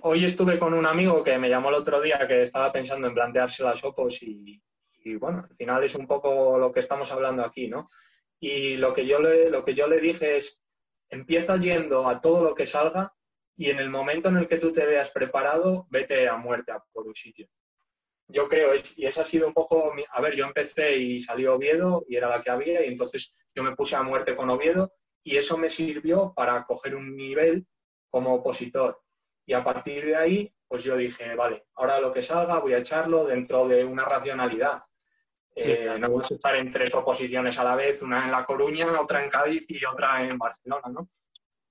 [0.00, 3.14] Hoy estuve con un amigo que me llamó el otro día que estaba pensando en
[3.14, 4.62] plantearse las opos y,
[5.02, 7.88] y bueno, al final es un poco lo que estamos hablando aquí, ¿no?
[8.38, 10.62] Y lo que yo le, lo que yo le dije es,
[11.08, 13.12] empieza yendo a todo lo que salga
[13.56, 16.78] y en el momento en el que tú te veas preparado, vete a muerte a
[16.92, 17.48] por un sitio.
[18.28, 22.04] Yo creo, y esa ha sido un poco, a ver, yo empecé y salió Oviedo
[22.08, 24.92] y era la que había y entonces yo me puse a muerte con Oviedo
[25.24, 27.66] y eso me sirvió para coger un nivel
[28.10, 29.00] como opositor.
[29.48, 32.78] Y a partir de ahí, pues yo dije, vale, ahora lo que salga voy a
[32.80, 34.82] echarlo dentro de una racionalidad.
[35.56, 39.00] Eh, no vamos a estar en tres oposiciones a la vez, una en La Coruña,
[39.00, 41.08] otra en Cádiz y otra en Barcelona, ¿no?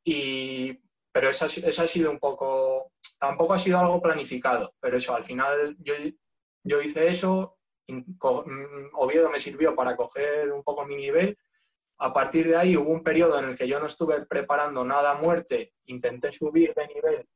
[0.04, 0.76] Y,
[1.12, 5.78] pero eso, ha sido un poco, tampoco ha sido algo planificado, pero eso, al final
[5.78, 5.94] yo,
[6.64, 11.38] yo hice eso, mm, Oviedo me sirvió para coger un poco mi nivel,
[12.00, 15.12] a partir de ahí hubo un periodo en el que yo no estuve preparando nada
[15.12, 17.28] a muerte, intenté subir de nivel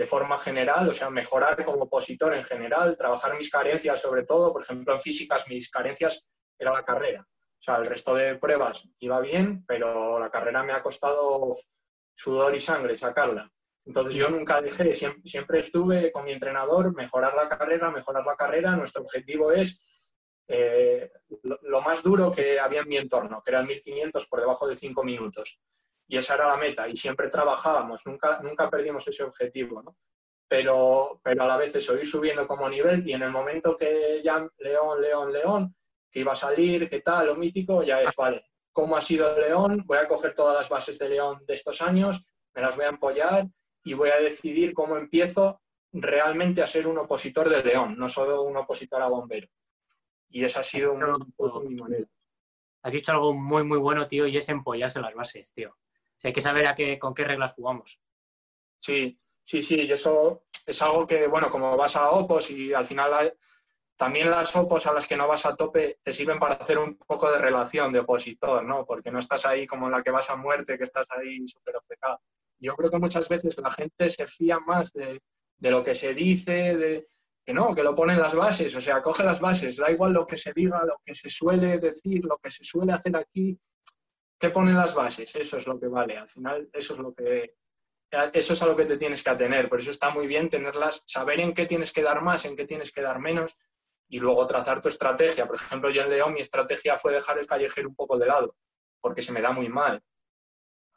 [0.00, 4.50] de forma general, o sea, mejorar como opositor en general, trabajar mis carencias sobre todo,
[4.50, 6.26] por ejemplo, en físicas mis carencias
[6.58, 7.20] era la carrera.
[7.20, 11.54] O sea, el resto de pruebas iba bien, pero la carrera me ha costado
[12.14, 13.52] sudor y sangre sacarla.
[13.84, 18.76] Entonces yo nunca dejé, siempre, estuve con mi entrenador, mejorar la carrera, mejorar la carrera.
[18.76, 19.78] Nuestro objetivo es
[20.48, 21.10] eh,
[21.42, 25.04] lo, más duro que había en mi entorno, que eran 1500 por debajo de 5
[25.04, 25.60] minutos
[26.10, 29.96] y esa era la meta y siempre trabajábamos, nunca, nunca perdimos ese objetivo, ¿no?
[30.48, 34.20] Pero, pero a la vez eso, ir subiendo como nivel y en el momento que
[34.24, 35.76] ya León, León, León,
[36.10, 39.84] que iba a salir, qué tal, lo mítico, ya es, vale, ¿cómo ha sido León?
[39.86, 42.88] Voy a coger todas las bases de León de estos años, me las voy a
[42.88, 43.46] empollar
[43.84, 45.60] y voy a decidir cómo empiezo
[45.92, 49.46] realmente a ser un opositor de León, no solo un opositor a bombero.
[50.28, 52.08] Y esa ha sido un poco mi manera.
[52.82, 55.76] Has dicho algo muy, muy bueno, tío, y es empollarse las bases, tío
[56.28, 58.00] hay que saber a qué, con qué reglas jugamos.
[58.78, 62.86] Sí, sí, sí, y eso es algo que, bueno, como vas a Opos y al
[62.86, 63.34] final
[63.96, 66.96] también las Opos a las que no vas a tope te sirven para hacer un
[66.96, 68.86] poco de relación de opositor, ¿no?
[68.86, 71.76] Porque no estás ahí como en la que vas a muerte, que estás ahí súper
[71.76, 72.18] obcecado.
[72.58, 75.20] Yo creo que muchas veces la gente se fía más de,
[75.58, 77.06] lo que se dice, de,
[77.44, 80.26] que no, que lo ponen las bases, o sea, coge las bases, da igual lo
[80.26, 83.58] que se diga, lo que se suele decir, lo que se suele hacer aquí,
[84.40, 85.36] ¿Qué ponen las bases?
[85.36, 86.16] Eso es lo que vale.
[86.16, 87.56] Al final, eso es lo que,
[88.32, 89.68] eso es a lo que te tienes que atener.
[89.68, 92.64] Por eso está muy bien tenerlas, saber en qué tienes que dar más, en qué
[92.64, 93.54] tienes que dar menos
[94.08, 95.46] y luego trazar tu estrategia.
[95.46, 98.56] Por ejemplo, yo en León mi estrategia fue dejar el callejero un poco de lado,
[98.98, 100.02] porque se me da muy mal.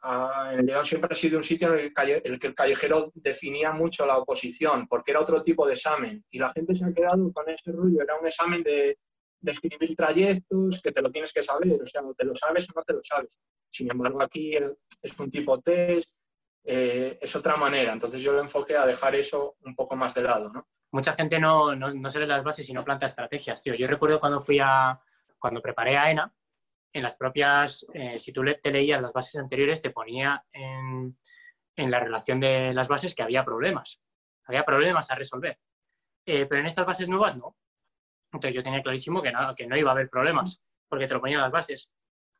[0.00, 1.92] Ah, en León siempre ha sido un sitio en
[2.24, 6.24] el, que el callejero definía mucho la oposición, porque era otro tipo de examen.
[6.30, 8.00] Y la gente se ha quedado con ese rollo.
[8.00, 8.98] Era un examen de,
[9.44, 11.80] de escribir trayectos que te lo tienes que saber.
[11.82, 13.30] O sea, no te lo sabes o no te lo sabes.
[13.70, 16.10] Sin embargo, aquí es un tipo test,
[16.64, 17.92] eh, es otra manera.
[17.92, 20.66] Entonces yo lo enfoqué a dejar eso un poco más de lado, ¿no?
[20.92, 23.74] Mucha gente no, no, se lee las bases y no planta estrategias, tío.
[23.74, 24.98] Yo recuerdo cuando fui a,
[25.38, 26.32] cuando preparé a ENA,
[26.92, 31.18] en las propias, eh, si tú te leías las bases anteriores, te ponía en,
[31.74, 34.00] en, la relación de las bases que había problemas.
[34.44, 35.58] Había problemas a resolver.
[36.24, 37.56] Eh, pero en estas bases nuevas no.
[38.34, 41.20] Entonces yo tenía clarísimo que no, que no iba a haber problemas, porque te lo
[41.20, 41.88] ponían las bases.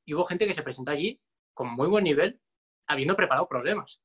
[0.04, 1.20] Y hubo gente que se presentó allí
[1.52, 2.40] con muy buen nivel,
[2.86, 4.02] habiendo preparado problemas.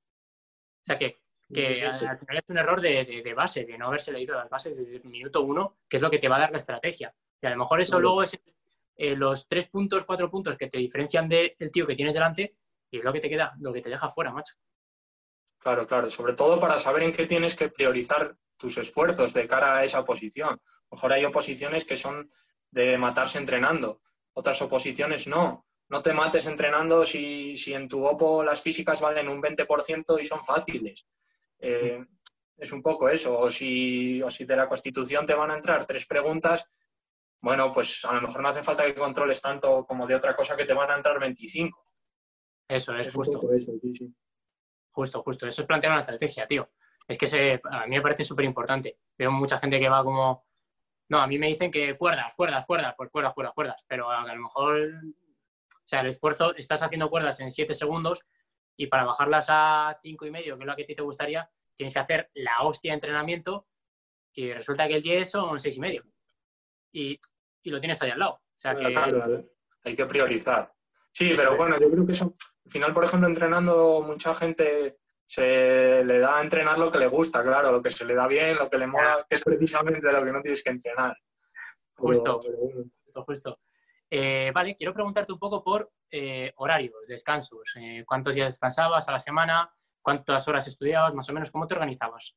[0.82, 1.21] O sea que,
[1.52, 4.97] que al final es un error de, base, de no haberse leído las bases desde
[4.97, 7.13] el minuto uno, que es lo que te va a dar la estrategia.
[7.41, 8.39] Y a lo mejor eso luego es
[8.95, 12.56] eh, los tres puntos, cuatro puntos que te diferencian del tío que tienes delante
[12.91, 14.56] y es lo que te queda, lo que te deja fuera, macho.
[15.58, 16.10] Claro, claro.
[16.10, 20.02] Sobre todo para saber en qué tienes que priorizar tus esfuerzos de cara a esa
[20.02, 20.60] oposición.
[20.91, 22.32] A lo mejor hay oposiciones que son
[22.71, 24.02] de matarse entrenando,
[24.34, 29.41] otras oposiciones no no te mates entrenando si, en tu OPO las físicas valen un
[29.41, 31.06] 20% y son fáciles.
[31.58, 32.06] Eh,
[32.56, 33.38] es un poco eso.
[33.39, 36.63] O si, o si de la Constitución te van a entrar tres preguntas,
[37.41, 40.56] bueno, pues a lo mejor no hace falta que controles tanto como de otra cosa
[40.56, 41.84] que te van a entrar 25.
[42.67, 43.41] Eso es, justo.
[44.91, 45.47] Justo, justo.
[45.47, 46.69] Eso es plantear una estrategia, tío.
[47.08, 48.99] Es que se, a mí me parece súper importante.
[49.17, 50.45] Veo mucha gente que va como...
[51.10, 53.86] No, a mí me dicen que cuerdas, cuerdas, cuerdas, pues cuerdas, cuerdas, cuerdas.
[53.88, 58.24] Pero a lo mejor o sea, el esfuerzo, estás haciendo cuerdas en 7 segundos
[58.78, 61.50] y para bajarlas a 5 y medio, que es lo que a ti te gustaría,
[61.76, 63.65] tienes que hacer la hostia de entrenamiento
[64.36, 66.04] y resulta que el 10 son 6 y medio.
[66.91, 67.19] Y,
[67.63, 68.34] lo tienes ahí al lado.
[68.34, 68.86] O sea que...
[69.84, 70.72] Hay que priorizar.
[71.12, 76.04] Sí, pero bueno, yo creo que eso, al final, por ejemplo, entrenando, mucha gente se
[76.04, 78.58] le da a entrenar lo que le gusta, claro, lo que se le da bien,
[78.58, 81.15] lo que le mola, que es precisamente lo que no tienes que entrenar.
[81.94, 83.60] Justo, justo, justo.
[84.10, 87.76] Eh, vale, quiero preguntarte un poco por eh, horarios, descansos.
[87.76, 89.72] Eh, ¿Cuántos días descansabas a la semana?
[90.02, 91.13] ¿Cuántas horas estudiabas?
[91.13, 92.36] Más o menos, ¿cómo te organizabas?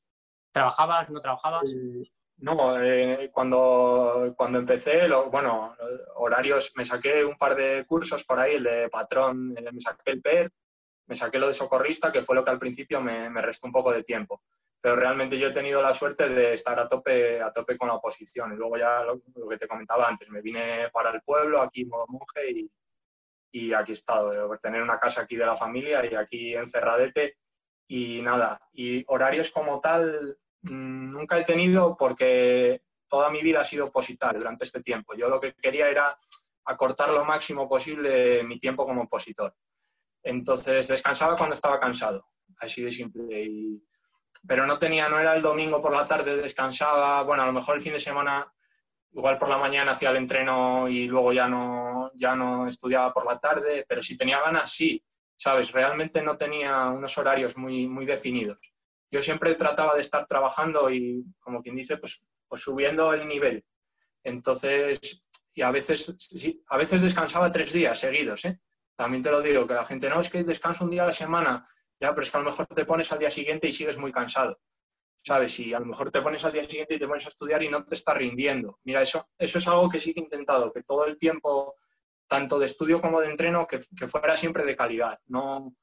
[0.52, 1.08] ¿Trabajabas?
[1.08, 1.74] ¿No trabajabas?
[2.36, 2.74] no,
[3.32, 5.74] cuando, cuando empecé, bueno,
[6.16, 10.20] horarios, me saqué un par de cursos por ahí, el de patrón, me saqué el
[10.20, 10.52] PER,
[11.06, 13.92] me saqué lo de socorrista, que fue lo que al principio me, restó un poco
[13.92, 14.42] de tiempo
[14.82, 17.94] pero realmente yo he tenido la suerte de estar a tope, a tope con la
[17.94, 18.52] oposición.
[18.52, 22.04] Y luego ya lo, que te comentaba antes, me vine para el pueblo, aquí modo
[22.08, 22.68] monje,
[23.52, 27.36] y, aquí he estado, por tener una casa aquí de la familia y aquí encerradete.
[27.86, 33.64] Y nada, y horarios como tal mm, nunca he tenido porque toda mi vida ha
[33.64, 35.14] sido opositar durante este tiempo.
[35.14, 36.18] Yo lo que quería era
[36.64, 39.54] acortar lo máximo posible mi tiempo como opositor.
[40.22, 42.26] Entonces descansaba cuando estaba cansado,
[42.58, 43.80] así de simple.
[44.46, 47.76] Pero no tenía, no era el domingo por la tarde, descansaba, bueno, a lo mejor
[47.76, 48.52] el fin de semana,
[49.12, 53.26] igual por la mañana hacía el entreno y luego ya no, ya no estudiaba por
[53.26, 55.04] la tarde, pero si tenía ganas, sí,
[55.36, 55.70] ¿sabes?
[55.72, 58.58] Realmente no tenía unos horarios muy, muy definidos.
[59.10, 63.64] Yo siempre trataba de estar trabajando y, como quien dice, pues, pues subiendo el nivel.
[64.24, 65.22] Entonces,
[65.54, 66.16] y a veces,
[66.68, 68.58] a veces descansaba tres días seguidos, ¿eh?
[69.02, 71.12] También te lo digo, que la gente no es que descanso un día a la
[71.12, 71.68] semana.
[72.00, 74.12] Ya, pero es que a lo mejor te pones al día siguiente y sigues muy
[74.12, 74.60] cansado.
[75.26, 75.58] ¿Sabes?
[75.58, 77.68] Y a lo mejor te pones al día siguiente y te pones a estudiar y
[77.68, 78.78] no te está rindiendo.
[78.84, 81.74] Mira, eso, eso es algo que sí que he intentado, que todo el tiempo,
[82.28, 85.18] tanto de estudio como de entreno, que, fuera siempre de calidad.
[85.26, 85.74] No,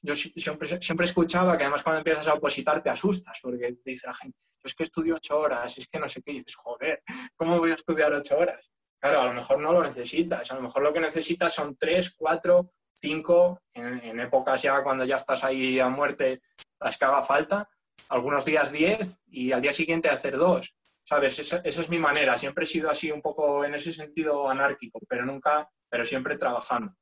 [0.00, 4.06] yo siempre, siempre escuchaba que además cuando empiezas a opositar te asustas, porque te dice
[4.06, 7.02] la gente, es que estudio ocho horas, es que no sé qué, dices, joder,
[7.36, 8.72] ¿cómo voy a estudiar ocho horas?
[9.02, 12.14] Claro, a lo mejor no lo necesitas, a lo mejor lo que necesitas son tres,
[12.16, 16.42] cuatro, cinco, en, épocas ya cuando ya estás ahí a muerte,
[16.78, 17.68] las que haga falta,
[18.10, 20.72] algunos días diez y al día siguiente hacer dos.
[21.04, 21.36] ¿Sabes?
[21.40, 22.38] Esa, es mi manera.
[22.38, 26.94] Siempre he sido así un poco en ese sentido anárquico, pero nunca, pero siempre trabajando.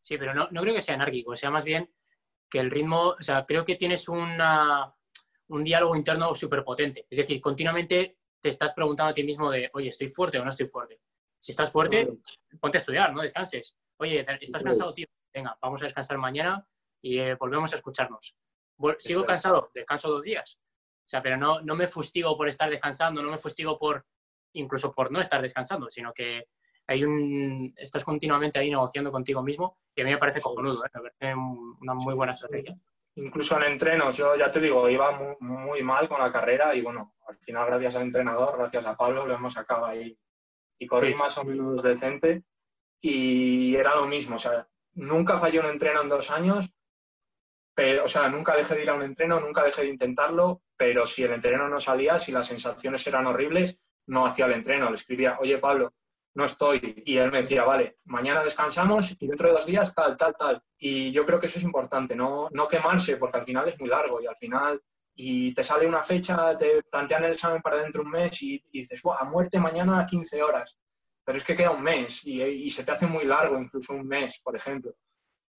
[0.00, 1.88] Sí, pero no, no creo que sea anárquico, sea más bien
[2.50, 4.92] que el ritmo, o sea, creo que tienes una,
[5.46, 7.06] un diálogo interno súper potente.
[7.08, 10.50] Es decir, continuamente te estás preguntando a ti mismo de, oye, ¿estoy fuerte o no
[10.50, 11.00] estoy fuerte?
[11.38, 12.08] Si estás fuerte,
[12.60, 13.74] ponte a estudiar, no descanses.
[13.98, 15.06] Oye, ¿estás cansado, tío?
[15.32, 16.66] Venga, vamos a descansar mañana
[17.00, 18.36] y eh, volvemos a escucharnos.
[18.98, 19.70] ¿Sigo cansado?
[19.74, 20.58] Descanso dos días.
[21.06, 24.04] O sea, pero no, no me fustigo por estar descansando, no me fustigo por
[24.54, 26.48] incluso por no estar descansando, sino que
[26.88, 30.88] hay un, estás continuamente ahí negociando contigo mismo y a mí me parece cojonudo, ¿eh?
[30.94, 31.34] me parece
[31.80, 32.76] una muy buena estrategia.
[33.16, 37.14] Incluso en entrenos, yo ya te digo, iba muy, mal con la carrera y bueno,
[37.26, 40.16] al final gracias al entrenador, gracias a Pablo, lo hemos sacado ahí.
[40.78, 42.44] Y corrí más o menos decente.
[43.00, 46.70] Y era lo mismo, o sea, nunca fallé un entreno en dos años,
[47.74, 51.06] pero, o sea, nunca dejé de ir a un entreno, nunca dejé de intentarlo, pero
[51.06, 54.96] si el entreno no salía, si las sensaciones eran horribles, no hacía el entreno, le
[54.96, 55.92] escribía, oye Pablo,
[56.36, 57.02] no estoy.
[57.06, 60.62] Y él me decía, vale, mañana descansamos y dentro de dos días tal, tal, tal.
[60.78, 63.88] Y yo creo que eso es importante, no, no quemarse, porque al final es muy
[63.88, 64.80] largo y al final,
[65.14, 68.62] y te sale una fecha, te plantean el examen para dentro de un mes y,
[68.70, 70.76] dices, a muerte mañana a 15 horas.
[71.24, 74.38] Pero es que queda un mes y, se te hace muy largo, incluso un mes,
[74.44, 74.94] por ejemplo.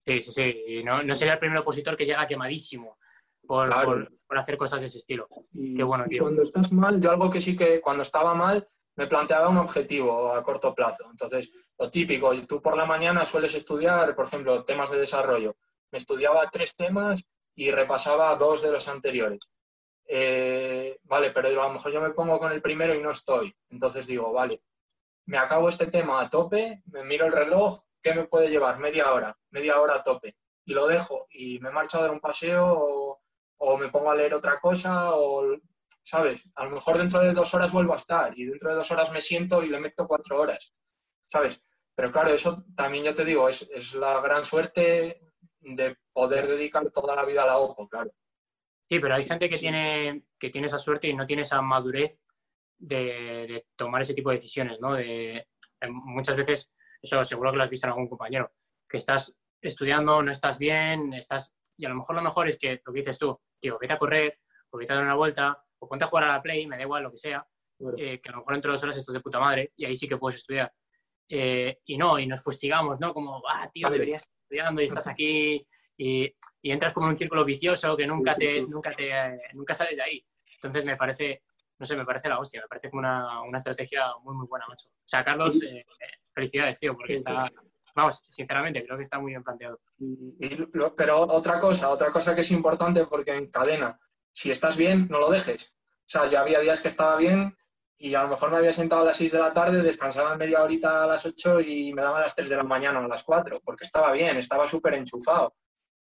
[0.06, 0.64] Sí, sí, sí.
[0.68, 2.98] Y no, no sería el primer opositor que llega quemadísimo
[3.48, 3.68] por,
[4.28, 5.28] por, hacer cosas de ese estilo.
[5.54, 6.22] Y, Qué bueno, tío.
[6.22, 10.34] cuando estás mal, yo algo que sí que cuando estaba mal, me planteaba un objetivo
[10.34, 11.08] a corto plazo.
[11.10, 15.56] Entonces, lo típico, tú por la mañana sueles estudiar, por ejemplo, temas de desarrollo.
[15.92, 17.24] Me estudiaba tres temas
[17.56, 19.40] y repasaba dos de los anteriores.
[20.08, 23.56] Eh, vale, pero a lo mejor yo me pongo con el primero y no estoy.
[23.70, 24.64] Entonces digo, vale,
[25.26, 28.80] me acabo este tema a tope, me miro el reloj, ¿qué me puede llevar?
[28.80, 30.38] Media hora, media hora a tope.
[30.66, 33.22] Y lo dejo y me marcho a dar un paseo o,
[33.58, 35.56] o me pongo a leer otra cosa o
[36.08, 36.42] ¿sabes?
[36.56, 39.12] A lo mejor dentro de dos horas vuelvo a estar y dentro de dos horas
[39.12, 40.74] me siento y le meto cuatro horas,
[41.30, 41.62] ¿sabes?
[41.94, 45.20] Pero claro, eso también yo te digo, es, la gran suerte
[45.60, 48.12] de poder dedicar toda la vida a la OPO, claro.
[48.88, 52.18] Sí, pero hay gente que tiene, que tiene esa suerte y no tiene esa madurez
[52.78, 54.94] de, tomar ese tipo de decisiones, ¿no?
[54.94, 55.46] De,
[55.90, 58.54] muchas veces, eso seguro que lo has visto en algún compañero,
[58.88, 61.54] que estás estudiando, no estás bien, estás...
[61.76, 64.00] Y a lo mejor lo mejor es que lo que dices tú, digo, vete a
[64.00, 64.40] correr,
[64.70, 66.84] o vete a dar una vuelta, o ponte a jugar a la Play, me da
[66.84, 67.46] igual lo que sea,
[67.98, 70.08] eh, que a lo mejor entre dos horas estás de puta madre y ahí sí
[70.08, 70.72] que puedes estudiar.
[71.30, 73.14] Eh, y no, y nos fustigamos, ¿no?
[73.14, 75.66] Como, ah, tío, deberías estar estudiando y estás aquí
[75.98, 79.96] y, y, entras como en un círculo vicioso que nunca te, nunca te, nunca sales
[79.96, 80.26] de ahí.
[80.56, 81.44] Entonces me parece,
[81.80, 84.66] no sé, me parece la hostia, me parece como una, una estrategia muy, muy buena,
[84.68, 84.88] macho.
[84.90, 85.86] O sea, Carlos, eh,
[86.34, 87.52] felicidades, tío, porque está,
[87.96, 89.80] vamos, sinceramente, creo que está muy bien planteado.
[90.96, 94.00] pero otra cosa, otra cosa que es importante porque en cadena
[94.38, 95.74] si estás bien, no lo dejes.
[96.06, 97.58] O sea, yo había días que estaba bien
[97.98, 100.62] y a lo mejor me había sentado a las 6 de la tarde, descansaba media
[100.62, 103.08] horita a las 8 y me daban a las 3 de la mañana o a
[103.08, 105.56] las 4, porque estaba bien, estaba súper enchufado.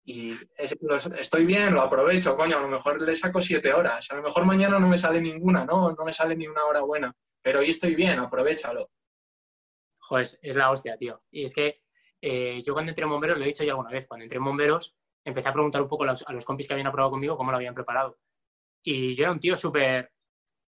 [0.05, 4.23] Y estoy bien, lo aprovecho, coño, a lo mejor le saco 7 horas, a lo
[4.23, 7.61] mejor mañana no me sale ninguna, no, no me sale ni una hora buena, pero
[7.61, 8.91] hoy estoy bien, aprovechalo.
[9.99, 11.23] Joder, es la hostia, tío.
[11.31, 11.85] Y es que
[12.21, 14.45] eh, yo cuando entré en bomberos, lo he dicho ya alguna vez, cuando entré en
[14.45, 14.95] bomberos,
[15.31, 17.75] empecé a preguntar un poco a los, compis que habían aprobado conmigo cómo lo habían
[17.75, 18.19] preparado.
[18.83, 20.13] Y yo era un tío súper,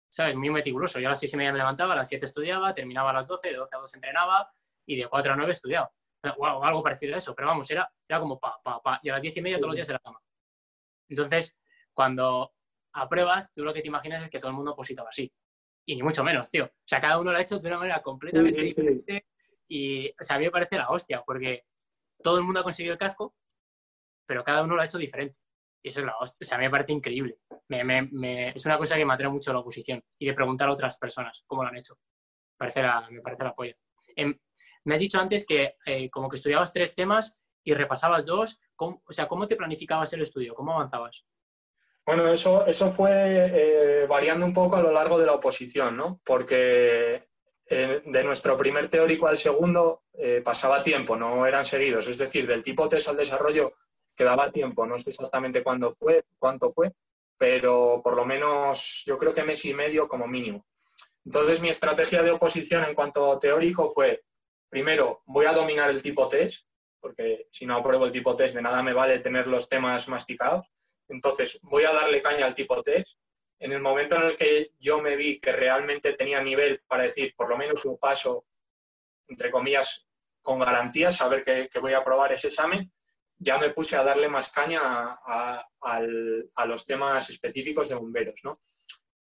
[0.10, 0.36] ¿sabes?
[0.36, 1.00] Muy meticuloso.
[1.00, 3.28] Yo a las seis y media me levantaba, a las siete estudiaba, terminaba a las
[3.28, 4.52] doce, de doce a dos entrenaba
[4.86, 5.92] y de cuatro a nueve estudiaba.
[6.38, 9.00] O algo parecido a eso, pero vamos, era, era como pa, pa, pa.
[9.02, 10.20] Y a las diez y media todos los días en la cama.
[11.10, 11.58] Entonces,
[11.94, 12.54] cuando
[12.94, 15.32] apruebas, tú lo que te imaginas es que todo el mundo positaba así.
[15.86, 16.66] Y ni mucho menos, tío.
[16.66, 19.26] O sea, cada uno lo ha hecho de una manera completamente diferente.
[19.68, 21.64] Y, o sea, a mí me parece la hostia, porque
[22.22, 23.34] todo el mundo ha conseguido el casco,
[24.26, 25.40] pero cada uno lo ha hecho diferente.
[25.84, 27.38] Y eso es la O sea, a me parece increíble.
[27.70, 31.44] es una cosa que me atrae mucho la oposición y de preguntar a otras personas
[31.48, 31.96] cómo lo han hecho.
[32.60, 33.76] Me parece me parece la polla.
[34.16, 34.38] Em,
[34.84, 38.60] me has dicho antes que eh, como que estudiabas tres temas y repasabas dos.
[38.78, 40.54] o sea, ¿cómo te planificabas el estudio?
[40.54, 41.26] ¿Cómo avanzabas?
[42.06, 46.20] Bueno, eso, eso fue eh, variando un poco a lo largo de la oposición, ¿no?
[46.26, 47.28] Porque
[47.68, 50.04] eh, de nuestro primer teórico al segundo
[50.44, 52.08] pasaba tiempo, no eran seguidos.
[52.08, 53.74] Es decir, del tipo test al desarrollo
[54.22, 56.92] quedaba tiempo, no sé exactamente cuándo fue, cuánto fue,
[57.40, 60.64] pero por lo menos yo creo que mes y medio como mínimo.
[61.26, 64.24] Entonces mi estrategia de oposición en cuanto teórico fue,
[64.70, 66.68] primero, voy a dominar el tipo test,
[67.00, 70.68] porque si no apruebo el tipo test de nada me vale tener los temas masticados.
[71.08, 73.18] Entonces voy a darle caña al tipo test.
[73.58, 77.34] En el momento en el que yo me vi que realmente tenía nivel para decir,
[77.36, 78.46] por lo menos un paso,
[79.28, 80.08] entre comillas,
[80.44, 82.92] con garantía, saber que, que voy a aprobar ese examen,
[83.42, 85.66] ya me puse a darle más caña a,
[86.68, 88.62] los temas específicos de bomberos, ¿no?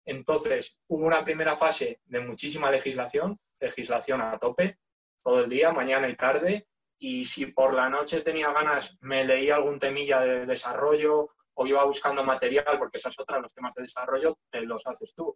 [0.05, 4.77] Entonces, hubo una primera fase de muchísima legislación, legislación a tope,
[5.23, 6.67] todo el día, mañana y tarde,
[6.99, 11.83] y si por la noche tenía ganas, me leía algún temilla de desarrollo o iba
[11.83, 15.35] buscando material, porque esas otras, los temas de desarrollo, te los haces tú.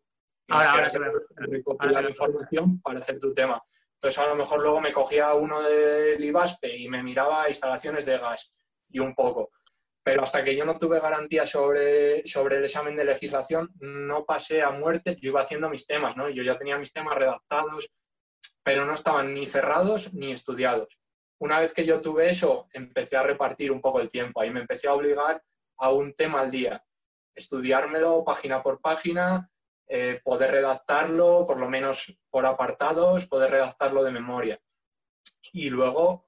[0.50, 1.00] ahora, ahora que
[1.38, 3.62] recopilar la información para hacer tu tema.
[3.96, 8.20] Entonces, a lo mejor luego me cogía uno del IBASPE y me miraba instalaciones de
[8.20, 8.52] gas
[8.96, 9.52] y un poco.
[10.04, 14.62] Pero hasta que yo no tuve garantía sobre, sobre el examen de legislación, no pasé
[14.62, 16.30] a muerte, yo iba haciendo mis temas, ¿no?
[16.30, 17.90] Yo ya tenía mis temas redactados,
[18.64, 20.98] pero no estaban ni cerrados ni estudiados.
[21.40, 24.40] Una vez que yo tuve eso, empecé a repartir un poco el tiempo.
[24.40, 25.44] Ahí me empecé a obligar
[25.78, 26.82] a un tema al día.
[27.36, 29.50] Estudiármelo página por página,
[29.88, 34.60] eh, poder redactarlo, por lo menos por apartados, poder redactarlo de memoria.
[35.52, 36.25] Y luego,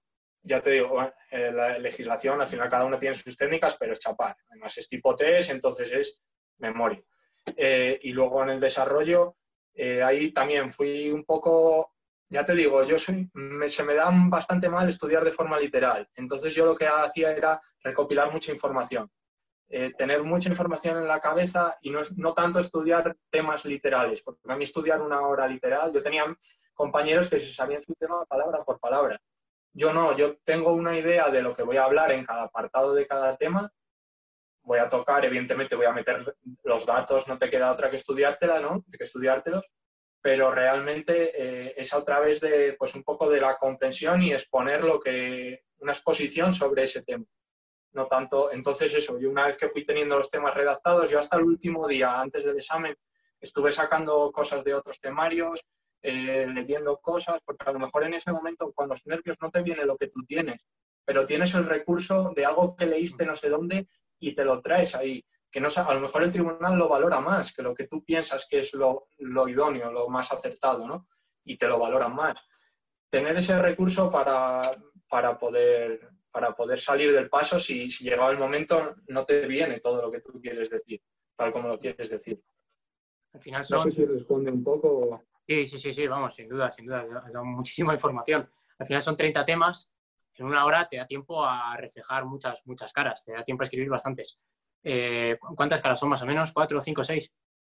[0.48, 4.00] ya te digo, eh, la legislación, al final cada uno tiene sus técnicas, pero es
[4.00, 4.36] chapar.
[4.50, 6.20] Además es tipo test, entonces es
[6.58, 7.02] memoria.
[7.56, 9.36] Eh, y luego en el desarrollo,
[10.04, 11.94] ahí también fui un poco,
[12.30, 13.30] ya te digo, yo soy,
[13.68, 16.10] se me da bastante mal estudiar de forma literal.
[16.16, 19.12] Entonces yo lo que hacía era recopilar mucha información.
[19.70, 24.40] Eh, tener mucha información en la cabeza y no, no, tanto estudiar temas literales, porque
[24.48, 26.24] a mí estudiar una hora literal, yo tenía
[26.74, 29.20] compañeros que se sabían su tema palabra por palabra.
[29.78, 32.96] Yo no, yo tengo una idea de lo que voy a hablar en cada apartado
[32.96, 33.72] de cada tema,
[34.64, 38.60] voy a tocar, evidentemente voy a meter los datos, no te queda otra que estudiártela,
[38.60, 38.84] ¿no?
[38.92, 39.70] Que estudiártelos,
[40.20, 44.84] pero realmente eh, es a través de, pues un poco de la comprensión y exponer
[44.84, 47.26] lo que, una exposición sobre ese tema
[47.94, 48.52] no tanto.
[48.52, 51.88] Entonces, eso, yo una vez que fui teniendo los temas redactados, yo hasta el último
[51.88, 52.96] día, antes del examen,
[53.40, 55.66] estuve sacando cosas de otros temarios,
[56.02, 59.62] eh, leyendo cosas, porque a lo mejor en ese momento, con los nervios, no te
[59.62, 60.66] viene lo que tú tienes,
[61.06, 63.88] pero tienes el recurso de algo que leíste no sé dónde
[64.20, 65.26] y te lo traes ahí.
[65.50, 68.46] Que no, a lo mejor el tribunal lo valora más que lo que tú piensas
[68.50, 71.08] que es lo, lo idóneo, lo más acertado, ¿no?
[71.46, 72.46] Y te lo valoran más.
[73.10, 74.62] Tener ese recurso para,
[75.10, 79.80] para poder para poder salir del paso si, si llegado el momento no te viene
[79.80, 81.02] todo lo que tú quieres decir,
[81.36, 82.40] tal como lo quieres decir.
[83.34, 83.78] Al final son...
[83.80, 85.24] No sé si responde un poco.
[85.48, 88.50] Sí, sí, sí, sí, vamos, sin duda, sin duda, dado muchísima información.
[88.78, 89.90] Al final son 30 temas,
[90.36, 93.66] en una hora te da tiempo a reflejar muchas, muchas caras, te da tiempo a
[93.66, 94.38] escribir bastantes.
[94.84, 96.52] Eh, ¿Cuántas caras son más o menos?
[96.52, 97.34] ¿Cuatro, cinco, seis?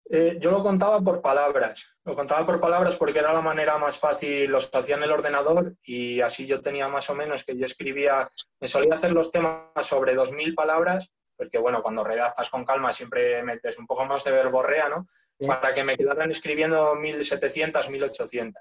[0.10, 1.86] Eh, yo lo contaba por palabras.
[2.06, 5.76] Lo contaba por palabras porque era la manera más fácil, los hacía en el ordenador
[5.84, 9.64] y así yo tenía más o menos que yo escribía, me solía hacer los temas
[9.82, 14.32] sobre 2.000 palabras, porque bueno, cuando redactas con calma siempre metes un poco más de
[14.32, 15.08] verborrea, ¿no?
[15.46, 18.54] Para que me quedaran escribiendo 1.700, 1.800,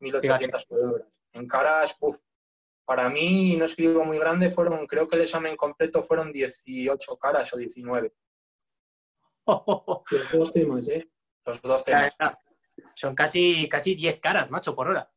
[0.00, 1.06] 1.800 palabras.
[1.32, 2.18] En caras, uff,
[2.84, 7.52] para mí no escribo muy grande, fueron, creo que el examen completo fueron 18 caras
[7.54, 8.12] o 19.
[9.46, 11.08] Los dos temas, ¿eh?
[11.44, 12.16] Los dos temas.
[12.94, 15.10] Son casi, casi 10 caras, macho, por hora.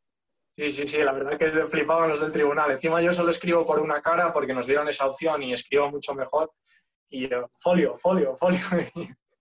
[0.56, 2.70] Sí, sí, sí, la verdad que flipaban los del tribunal.
[2.72, 6.14] Encima yo solo escribo por una cara porque nos dieron esa opción y escribo mucho
[6.14, 6.54] mejor.
[7.10, 8.60] Y yo, folio, folio, folio.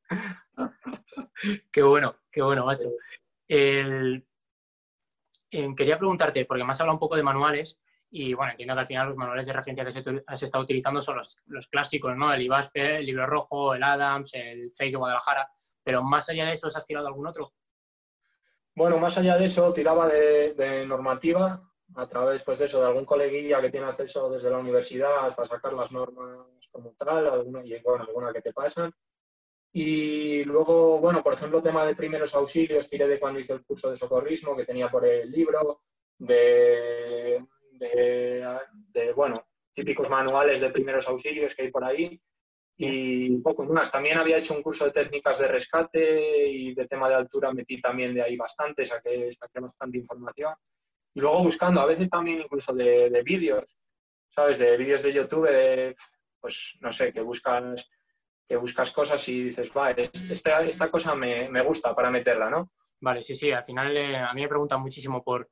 [1.72, 2.90] qué bueno, qué bueno, macho.
[3.48, 4.22] quería
[5.98, 9.08] preguntarte, porque me has hablado un poco de manuales, y bueno, entiendo que al final
[9.08, 12.30] los manuales de referencia que has estado utilizando son los, los clásicos, ¿no?
[12.32, 15.50] El IBASPE, el Libro Rojo, el Adams, el Face de Guadalajara.
[15.82, 17.54] Pero más allá de eso, ¿has tirado algún otro?
[18.74, 21.62] Bueno, más allá de eso, tiraba de, normativa
[21.94, 25.46] a través pues, de eso, de algún coleguilla que tiene acceso desde la universidad a
[25.46, 28.92] sacar las normas como tal, alguna, y bueno, alguna que te pasan.
[29.72, 33.90] Y luego, bueno, por ejemplo, tema de primeros auxilios, tiré de cuando hice el curso
[33.90, 35.82] de socorrismo que tenía por el libro,
[36.18, 37.40] de
[38.92, 42.20] de, bueno, típicos manuales de primeros auxilios que hay por ahí
[42.76, 43.90] y poco más.
[43.90, 47.80] También había hecho un curso de técnicas de rescate y de tema de altura metí
[47.80, 50.54] también de ahí bastante, saqué, saqué bastante información.
[51.14, 53.64] Y luego buscando, a veces también incluso de, vídeos,
[54.30, 54.58] ¿sabes?
[54.58, 55.48] De vídeos de YouTube,
[56.42, 57.88] pues no sé, que buscas,
[58.46, 62.72] que buscas cosas y dices, va, esta, esta cosa me, me gusta para meterla, ¿no?
[63.00, 65.48] Vale, sí, sí, al final eh, a mí me preguntan muchísimo por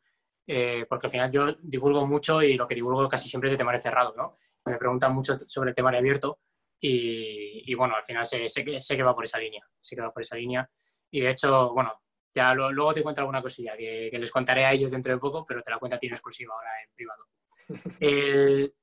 [0.46, 3.58] eh, porque al final yo divulgo mucho y lo que divulgo casi siempre es de
[3.58, 4.36] temario cerrado, ¿no?
[4.66, 6.40] Me preguntan mucho sobre el temario abierto
[6.82, 10.02] y, bueno, al final sé, sé, que, sé que va por esa línea, sé que
[10.02, 10.68] va por esa línea
[11.10, 11.92] y de hecho, bueno,
[12.34, 15.62] ya luego te cuento alguna cosilla que, les contaré a ellos dentro de poco, pero
[15.62, 17.26] te la cuenta tiene exclusiva ahora en privado.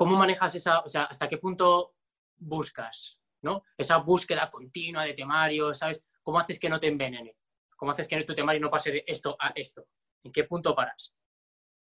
[0.00, 1.92] ¿Cómo manejas esa, o sea, hasta qué punto
[2.38, 3.64] buscas, ¿no?
[3.76, 6.00] Esa búsqueda continua de temario, ¿sabes?
[6.22, 7.36] ¿Cómo haces que no te envenene?
[7.76, 9.84] ¿Cómo haces que tu temario no pase de esto a esto?
[10.24, 11.18] ¿En qué punto paras?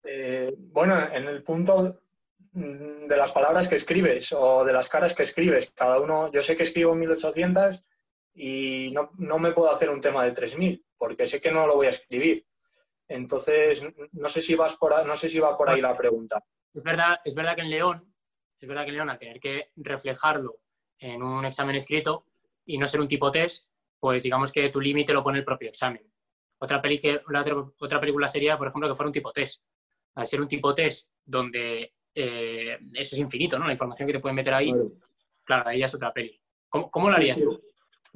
[0.03, 1.99] Eh, bueno, en el punto
[2.53, 5.71] de las palabras que escribes o de las caras que escribes.
[5.73, 7.83] Cada uno, yo sé que escribo 1800
[8.35, 11.77] y no, no me puedo hacer un tema de 3000 porque sé que no lo
[11.77, 12.45] voy a escribir.
[13.07, 13.81] Entonces,
[14.13, 16.43] no sé si vas por no sé si va por ahí la pregunta.
[16.73, 18.13] Es verdad, es verdad que en León,
[18.59, 20.59] es verdad que en León al tener que reflejarlo
[20.99, 22.25] en un examen escrito
[22.65, 25.69] y no ser un tipo test, pues digamos que tu límite lo pone el propio
[25.69, 26.11] examen.
[26.57, 26.81] Otra,
[27.79, 29.61] otra, película sería, por ejemplo, que fuera un tipo test.
[30.15, 33.65] Al ser un tipo test donde eh, eso es infinito, ¿no?
[33.65, 34.73] La información que te pueden meter ahí,
[35.43, 36.39] claro, ahí ya es otra peli.
[36.69, 37.61] ¿Cómo, lo harías tú?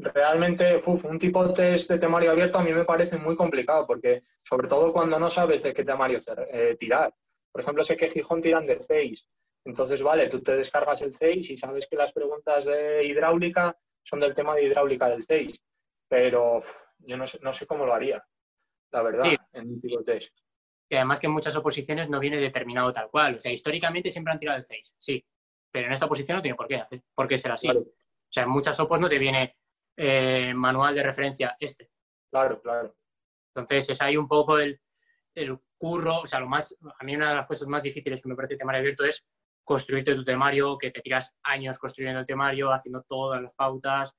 [0.01, 4.69] Realmente, un tipo test de temario abierto a mí me parece muy complicado, porque sobre
[4.69, 6.19] todo cuando no sabes de qué temario
[6.53, 7.13] eh, tirar.
[7.51, 9.27] Por ejemplo, sé que Gijón tiran de 6,
[9.65, 14.21] Entonces, vale, tú te descargas el CEIS y sabes que las preguntas de hidráulica son
[14.21, 15.61] del tema de hidráulica del CEIS,
[16.07, 16.63] pero
[16.99, 18.23] yo no sé, no sé cómo lo haría,
[18.91, 20.33] la verdad, en un tipo test.
[20.87, 23.35] Y además que en muchas oposiciones no viene determinado tal cual.
[23.35, 25.23] O sea, históricamente siempre han tirado el 6, sí.
[25.69, 27.69] Pero en esta oposición no tiene por qué, hacer, por qué ser así.
[27.69, 29.57] O sea, en muchas opos no te viene
[30.01, 31.89] eh, manual de referencia este.
[32.31, 32.95] Claro, claro.
[33.53, 34.79] Entonces es ahí un poco el,
[35.35, 38.29] el curro, o sea, lo más, a mí una de las cosas más difíciles que
[38.29, 39.25] me parece el temario abierto es
[39.63, 44.17] construirte tu temario, que te tiras años construyendo el temario, haciendo todas las pautas,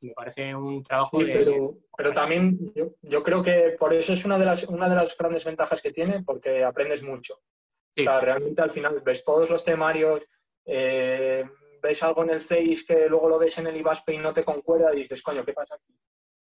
[0.00, 4.64] me parece un trabajo Pero, también yo, creo que por eso es una de, las,
[4.64, 7.34] una de las grandes ventajas que tiene, porque aprendes mucho.
[7.34, 10.22] O sea, realmente al final ves todos los temarios,
[10.64, 11.44] eh,
[11.86, 14.44] ves algo en el 6 que luego lo ves en el IBASPE y no te
[14.44, 15.98] concuerda y dices, coño, ¿qué pasa aquí?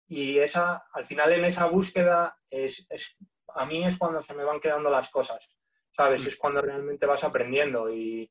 [0.08, 2.86] Y esa, al final en esa búsqueda, es,
[3.54, 5.48] a mí es cuando se me van quedando las cosas,
[5.96, 6.24] ¿sabes?
[6.24, 6.28] Mm.
[6.28, 8.30] Es cuando realmente vas aprendiendo y,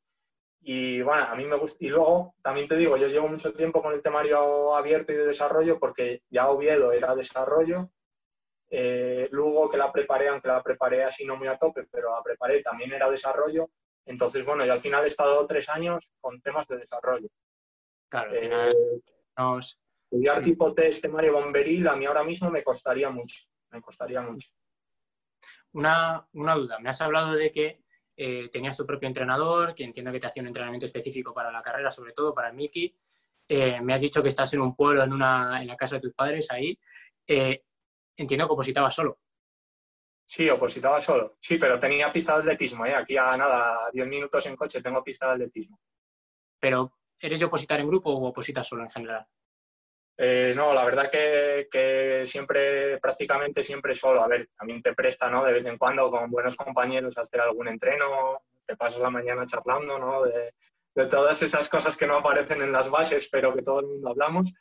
[0.62, 1.84] y bueno, a mí me gusta.
[1.84, 5.26] Y luego, también te digo, yo llevo mucho tiempo con el temario abierto y de
[5.26, 7.90] desarrollo porque ya Oviedo era desarrollo.
[8.70, 12.22] Eh, Lugo, que la preparé, aunque la preparé así no muy a tope, pero la
[12.22, 13.70] preparé, también era desarrollo.
[14.10, 17.28] Entonces, bueno, yo al final he estado tres años con temas de desarrollo.
[18.10, 18.74] Claro, al eh, final
[20.12, 23.46] Estudiar tipo test, temario bomberil, a mí ahora mismo me costaría mucho.
[23.70, 24.50] Me costaría mucho.
[25.74, 27.84] Una, una duda, me has hablado de que
[28.18, 31.62] eh, tenías tu propio entrenador, que entiendo que te hacía un entrenamiento específico para la
[31.62, 32.96] carrera, sobre todo para el Miki.
[33.48, 36.02] Eh, me has dicho que estás en un pueblo, en, una, en la casa de
[36.02, 36.80] tus padres, ahí.
[38.18, 39.20] Entiendo que opositabas solo.
[40.30, 41.38] Sí, opositaba solo.
[41.42, 42.84] Sí, pero tenía pista de atletismo.
[42.86, 45.80] Aquí a nada, 10 minutos en coche tengo pista de atletismo.
[46.60, 49.26] Pero, ¿eres de opositar en grupo o opositas solo en general?
[50.16, 54.22] Eh, no, la verdad que, siempre, prácticamente siempre solo.
[54.22, 55.44] A ver, también te presta, ¿no?
[55.44, 59.98] De vez en cuando con buenos compañeros hacer algún entreno, te pasas la mañana charlando,
[59.98, 60.22] ¿no?
[60.26, 60.54] De,
[61.10, 64.54] todas esas cosas que no aparecen en las bases, pero que todo el mundo hablamos.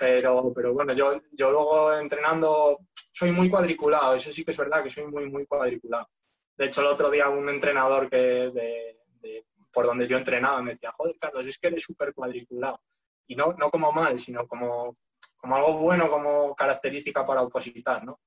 [0.00, 2.78] Pero, pero bueno, yo, yo luego entrenando
[3.12, 6.08] soy muy cuadriculado, eso sí que es verdad que soy muy, muy cuadriculado.
[6.56, 8.96] De hecho, el otro día un entrenador que
[9.70, 12.80] por donde yo entrenaba me decía, joder, Carlos, es que eres súper cuadriculado
[13.26, 14.96] y no, no como mal, sino como,
[15.36, 18.18] como algo bueno, como característica para opositar, ¿no?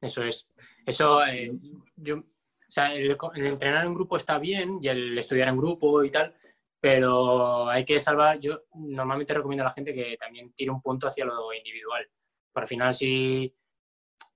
[0.00, 0.48] Eso es.
[0.86, 1.52] Eso, eh,
[1.96, 2.24] yo, o
[2.68, 6.34] sea, el, entrenar en grupo está bien y el estudiar en grupo y tal,
[6.82, 11.06] pero hay que salvar, yo normalmente recomiendo a la gente que también tire un punto
[11.06, 12.10] hacia lo individual.
[12.52, 13.54] Para al final, si,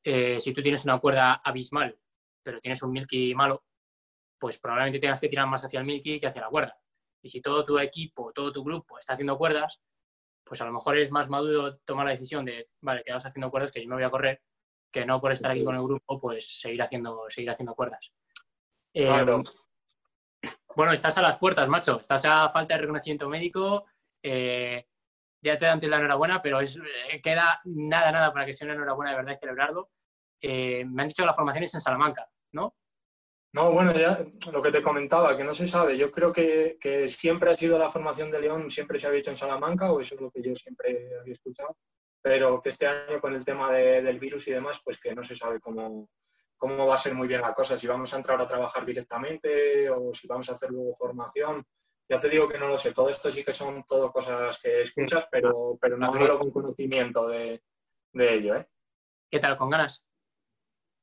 [0.05, 1.99] eh, si tú tienes una cuerda abismal,
[2.44, 3.64] pero tienes un milky malo,
[4.38, 6.78] pues probablemente tengas que tirar más hacia el milky que hacia la cuerda.
[7.20, 9.82] Y si todo tu equipo, todo tu grupo está haciendo cuerdas,
[10.44, 13.72] pues a lo mejor es más maduro tomar la decisión de, vale, quedamos haciendo cuerdas,
[13.72, 14.40] que yo me voy a correr,
[14.92, 18.12] que no por estar aquí con el grupo, pues seguir haciendo, seguir haciendo cuerdas.
[18.94, 19.11] Eh,
[20.77, 21.99] bueno, estás a las puertas, macho.
[22.01, 23.87] Estás a falta de reconocimiento médico.
[24.22, 24.87] Eh,
[25.43, 26.68] ya te dan la enhorabuena, pero eh,
[27.22, 29.91] queda nada, nada para que sea una enhorabuena de verdad y celebrarlo.
[30.43, 32.74] me han dicho que la formación es en Salamanca, ¿no?
[33.57, 34.22] No, bueno, ya
[34.53, 35.97] lo que te comentaba, que no se sabe.
[35.97, 36.77] Yo creo que,
[37.09, 40.14] siempre ha sido la formación de León, siempre se había hecho en Salamanca, o eso
[40.14, 41.74] es lo que yo siempre había escuchado,
[42.20, 45.37] pero que este año con el tema del virus y demás, pues que no se
[45.37, 46.07] sabe cómo,
[46.57, 49.91] cómo va a ser muy bien la cosa, si vamos a entrar a trabajar directamente
[49.91, 51.65] o si vamos a hacer luego formación.
[52.09, 54.83] Ya te digo que no lo sé, todo esto sí que son todo cosas que
[54.83, 57.63] escuchas, pero, pero no hablo con conocimiento de,
[58.13, 58.57] de ello.
[58.57, 58.69] ¿eh?
[59.31, 60.05] ¿Qué tal, con ganas?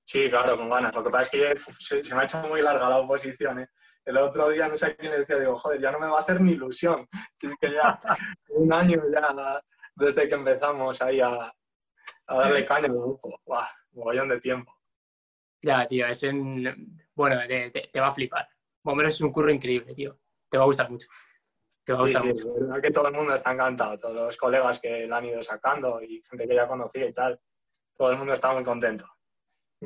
[0.06, 0.94] Sí, claro, con ganas.
[0.94, 3.60] Lo que pasa es que se, me ha hecho muy larga la oposición.
[3.60, 3.70] ¿eh?
[4.06, 6.22] El otro día no sé quién le decía, digo, joder, ya no me va a
[6.22, 7.08] hacer ni ilusión.
[7.42, 8.00] Es que ya
[8.50, 9.62] un año ya
[9.96, 11.54] desde que empezamos ahí a,
[12.28, 13.20] darle caña, un
[13.92, 14.73] mogollón de tiempo.
[15.64, 17.02] Ya, tío, es en...
[17.16, 18.48] Bueno, te, va a flipar.
[18.84, 20.20] Bomberos es un curro increíble, tío.
[20.50, 21.08] Te va a gustar mucho.
[21.86, 22.44] Te va a gustar mucho.
[22.44, 25.42] Sí, verdad que todo el mundo está encantado, todos los colegas que la han ido
[25.42, 27.40] sacando y gente que ya conocía y tal.
[27.96, 29.08] Todo el mundo está muy contento.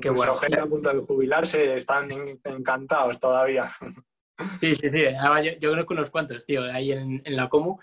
[0.01, 0.36] Que bueno.
[0.36, 2.09] gente a punto de jubilarse están
[2.43, 3.69] encantados todavía.
[4.59, 5.03] Sí, sí, sí.
[5.43, 7.78] yo, yo, conozco unos cuantos, tío, ahí en, la Comu.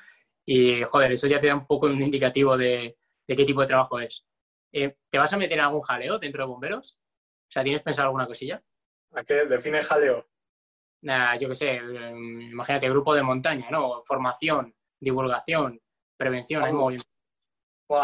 [0.45, 3.99] Y, joder, eso ya te da un poco un indicativo de, qué tipo de trabajo
[3.99, 4.26] es.
[4.72, 6.99] Eh, ¿Te vas a meter en algún jaleo dentro de bomberos?
[7.49, 8.62] O sea, ¿tienes pensado alguna cosilla?
[9.12, 10.26] ¿A qué define jaleo?
[11.03, 14.03] Nah, yo qué sé, em, imagínate, grupo de montaña, ¿no?
[14.05, 15.80] Formación, divulgación,
[16.16, 16.72] prevención, hay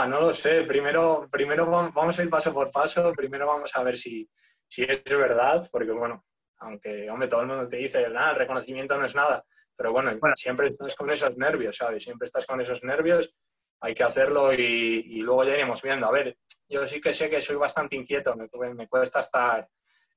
[0.07, 0.63] no lo sé.
[0.63, 3.13] Primero, primero vamos a ir paso por paso.
[3.13, 4.29] Primero vamos a ver si,
[4.69, 6.25] si es verdad, porque bueno,
[6.59, 9.45] aunque, hombre, todo el mundo te dice, nada, el reconocimiento no es nada.
[9.77, 12.05] Pero bueno, siempre estás con esos nervios, ¿sabes?
[12.05, 13.35] Siempre estás con esos nervios,
[13.81, 16.07] hay que hacerlo y, luego ya iremos viendo.
[16.07, 16.37] A ver,
[16.69, 19.69] yo sí que sé que soy bastante inquieto, me, me cuesta estar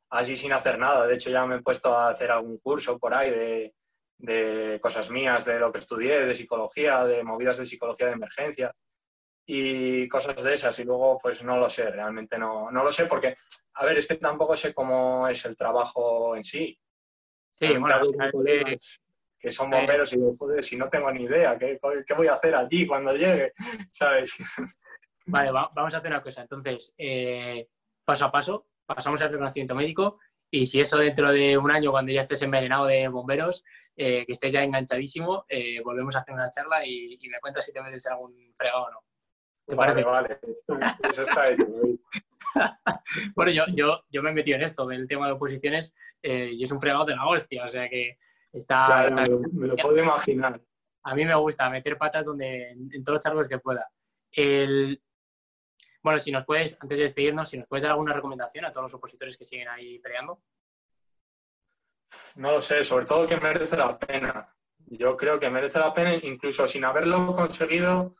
[0.09, 1.07] así sin hacer nada.
[1.07, 3.75] De hecho, ya me he puesto a hacer algún curso por ahí de,
[4.17, 8.73] de cosas mías, de lo que estudié, de psicología, de movidas de psicología de emergencia
[9.45, 10.77] y cosas de esas.
[10.79, 13.35] Y luego, pues no lo sé, realmente no, no lo sé porque,
[13.73, 16.77] a ver, es que tampoco sé cómo es el trabajo en sí.
[17.55, 18.01] Sí, bueno,
[19.43, 21.77] que son bomberos y digo, joder, si no tengo ni idea, ¿qué,
[22.07, 23.51] ¿qué, voy a hacer allí cuando llegue?
[23.91, 24.31] ¿Sabes?
[25.25, 26.43] Vale, vamos a hacer una cosa.
[26.43, 27.67] Entonces, eh,
[28.05, 30.17] paso a paso, pasamos al reconocimiento médico
[30.49, 33.65] y si eso dentro de un año, cuando ya estés envenenado de bomberos,
[33.97, 37.73] eh, que estés ya enganchadísimo, eh, volvemos a hacer una charla y, me cuentas si
[37.73, 38.99] te metes en algún fregado o no.
[39.67, 40.39] ¿Te vale, vale.
[41.11, 41.67] Eso está hecho.
[43.35, 46.71] bueno, yo, yo, yo me he metido en esto, del tema de oposiciones, y es
[46.71, 48.17] un fregado de la hostia, o sea que
[48.53, 50.61] Está, Me, lo, puedo imaginar.
[51.03, 53.89] A mí me gusta meter patas donde, en, todos los charcos que pueda.
[54.31, 55.01] El,
[56.03, 58.85] bueno, si nos puedes, antes de despedirnos, si nos puedes dar alguna recomendación a todos
[58.85, 60.43] los opositores que siguen ahí peleando.
[62.35, 64.55] No lo sé, sobre todo que merece la pena.
[64.85, 68.15] Yo creo que merece la pena, incluso sin haberlo conseguido,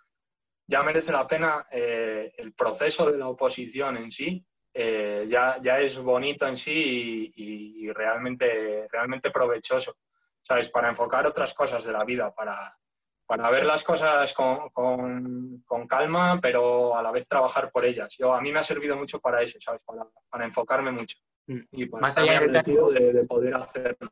[0.66, 4.44] ya merece la pena eh, el proceso de la oposición en sí.
[4.74, 9.96] Eh, ya, ya es bonito en sí y, y realmente, realmente provechoso.
[10.44, 10.70] ¿Sabes?
[10.70, 12.78] Para enfocar otras cosas de la vida, para,
[13.26, 18.16] para ver las cosas con, con, calma, pero a la vez trabajar por ellas.
[18.18, 19.82] Yo, a mí me ha servido mucho para eso, ¿sabes?
[19.84, 21.18] Para, para enfocarme mucho.
[21.48, 21.62] Mm.
[21.72, 24.10] Y Más allá de, de, poder hacerlo,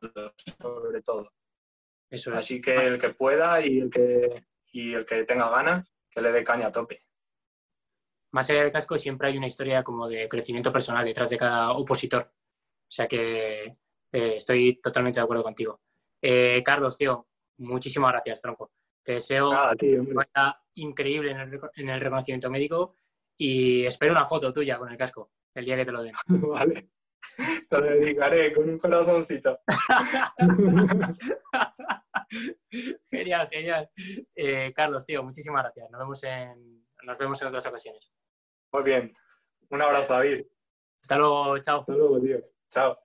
[0.60, 1.32] sobre todo.
[2.10, 6.20] Eso Así que el que pueda y el que, y el que tenga ganas, que
[6.20, 7.06] le dé caña a tope.
[8.32, 11.72] Más allá del casco, siempre hay una historia como de crecimiento personal detrás de cada
[11.72, 12.22] opositor.
[12.22, 15.80] O sea que eh, estoy totalmente de acuerdo contigo.
[16.22, 17.26] Eh, Carlos, tío,
[17.58, 18.72] muchísimas gracias, tronco.
[19.04, 22.94] Te deseo una increíble en el, reconocimiento médico
[23.36, 26.14] y espero una foto tuya con el casco el día que te lo den.
[26.26, 26.88] vale.
[27.68, 29.60] Te lo dedicaré con un corazoncito.
[33.10, 33.90] genial, genial.
[34.34, 35.90] Eh, Carlos, tío, muchísimas gracias.
[35.90, 38.12] Nos vemos en, nos vemos en otras ocasiones.
[38.72, 39.14] Muy bien.
[39.70, 40.46] Un abrazo, David.
[41.02, 41.80] Hasta luego, chao.
[41.80, 42.38] Hasta luego, tío.
[42.70, 42.98] Chao.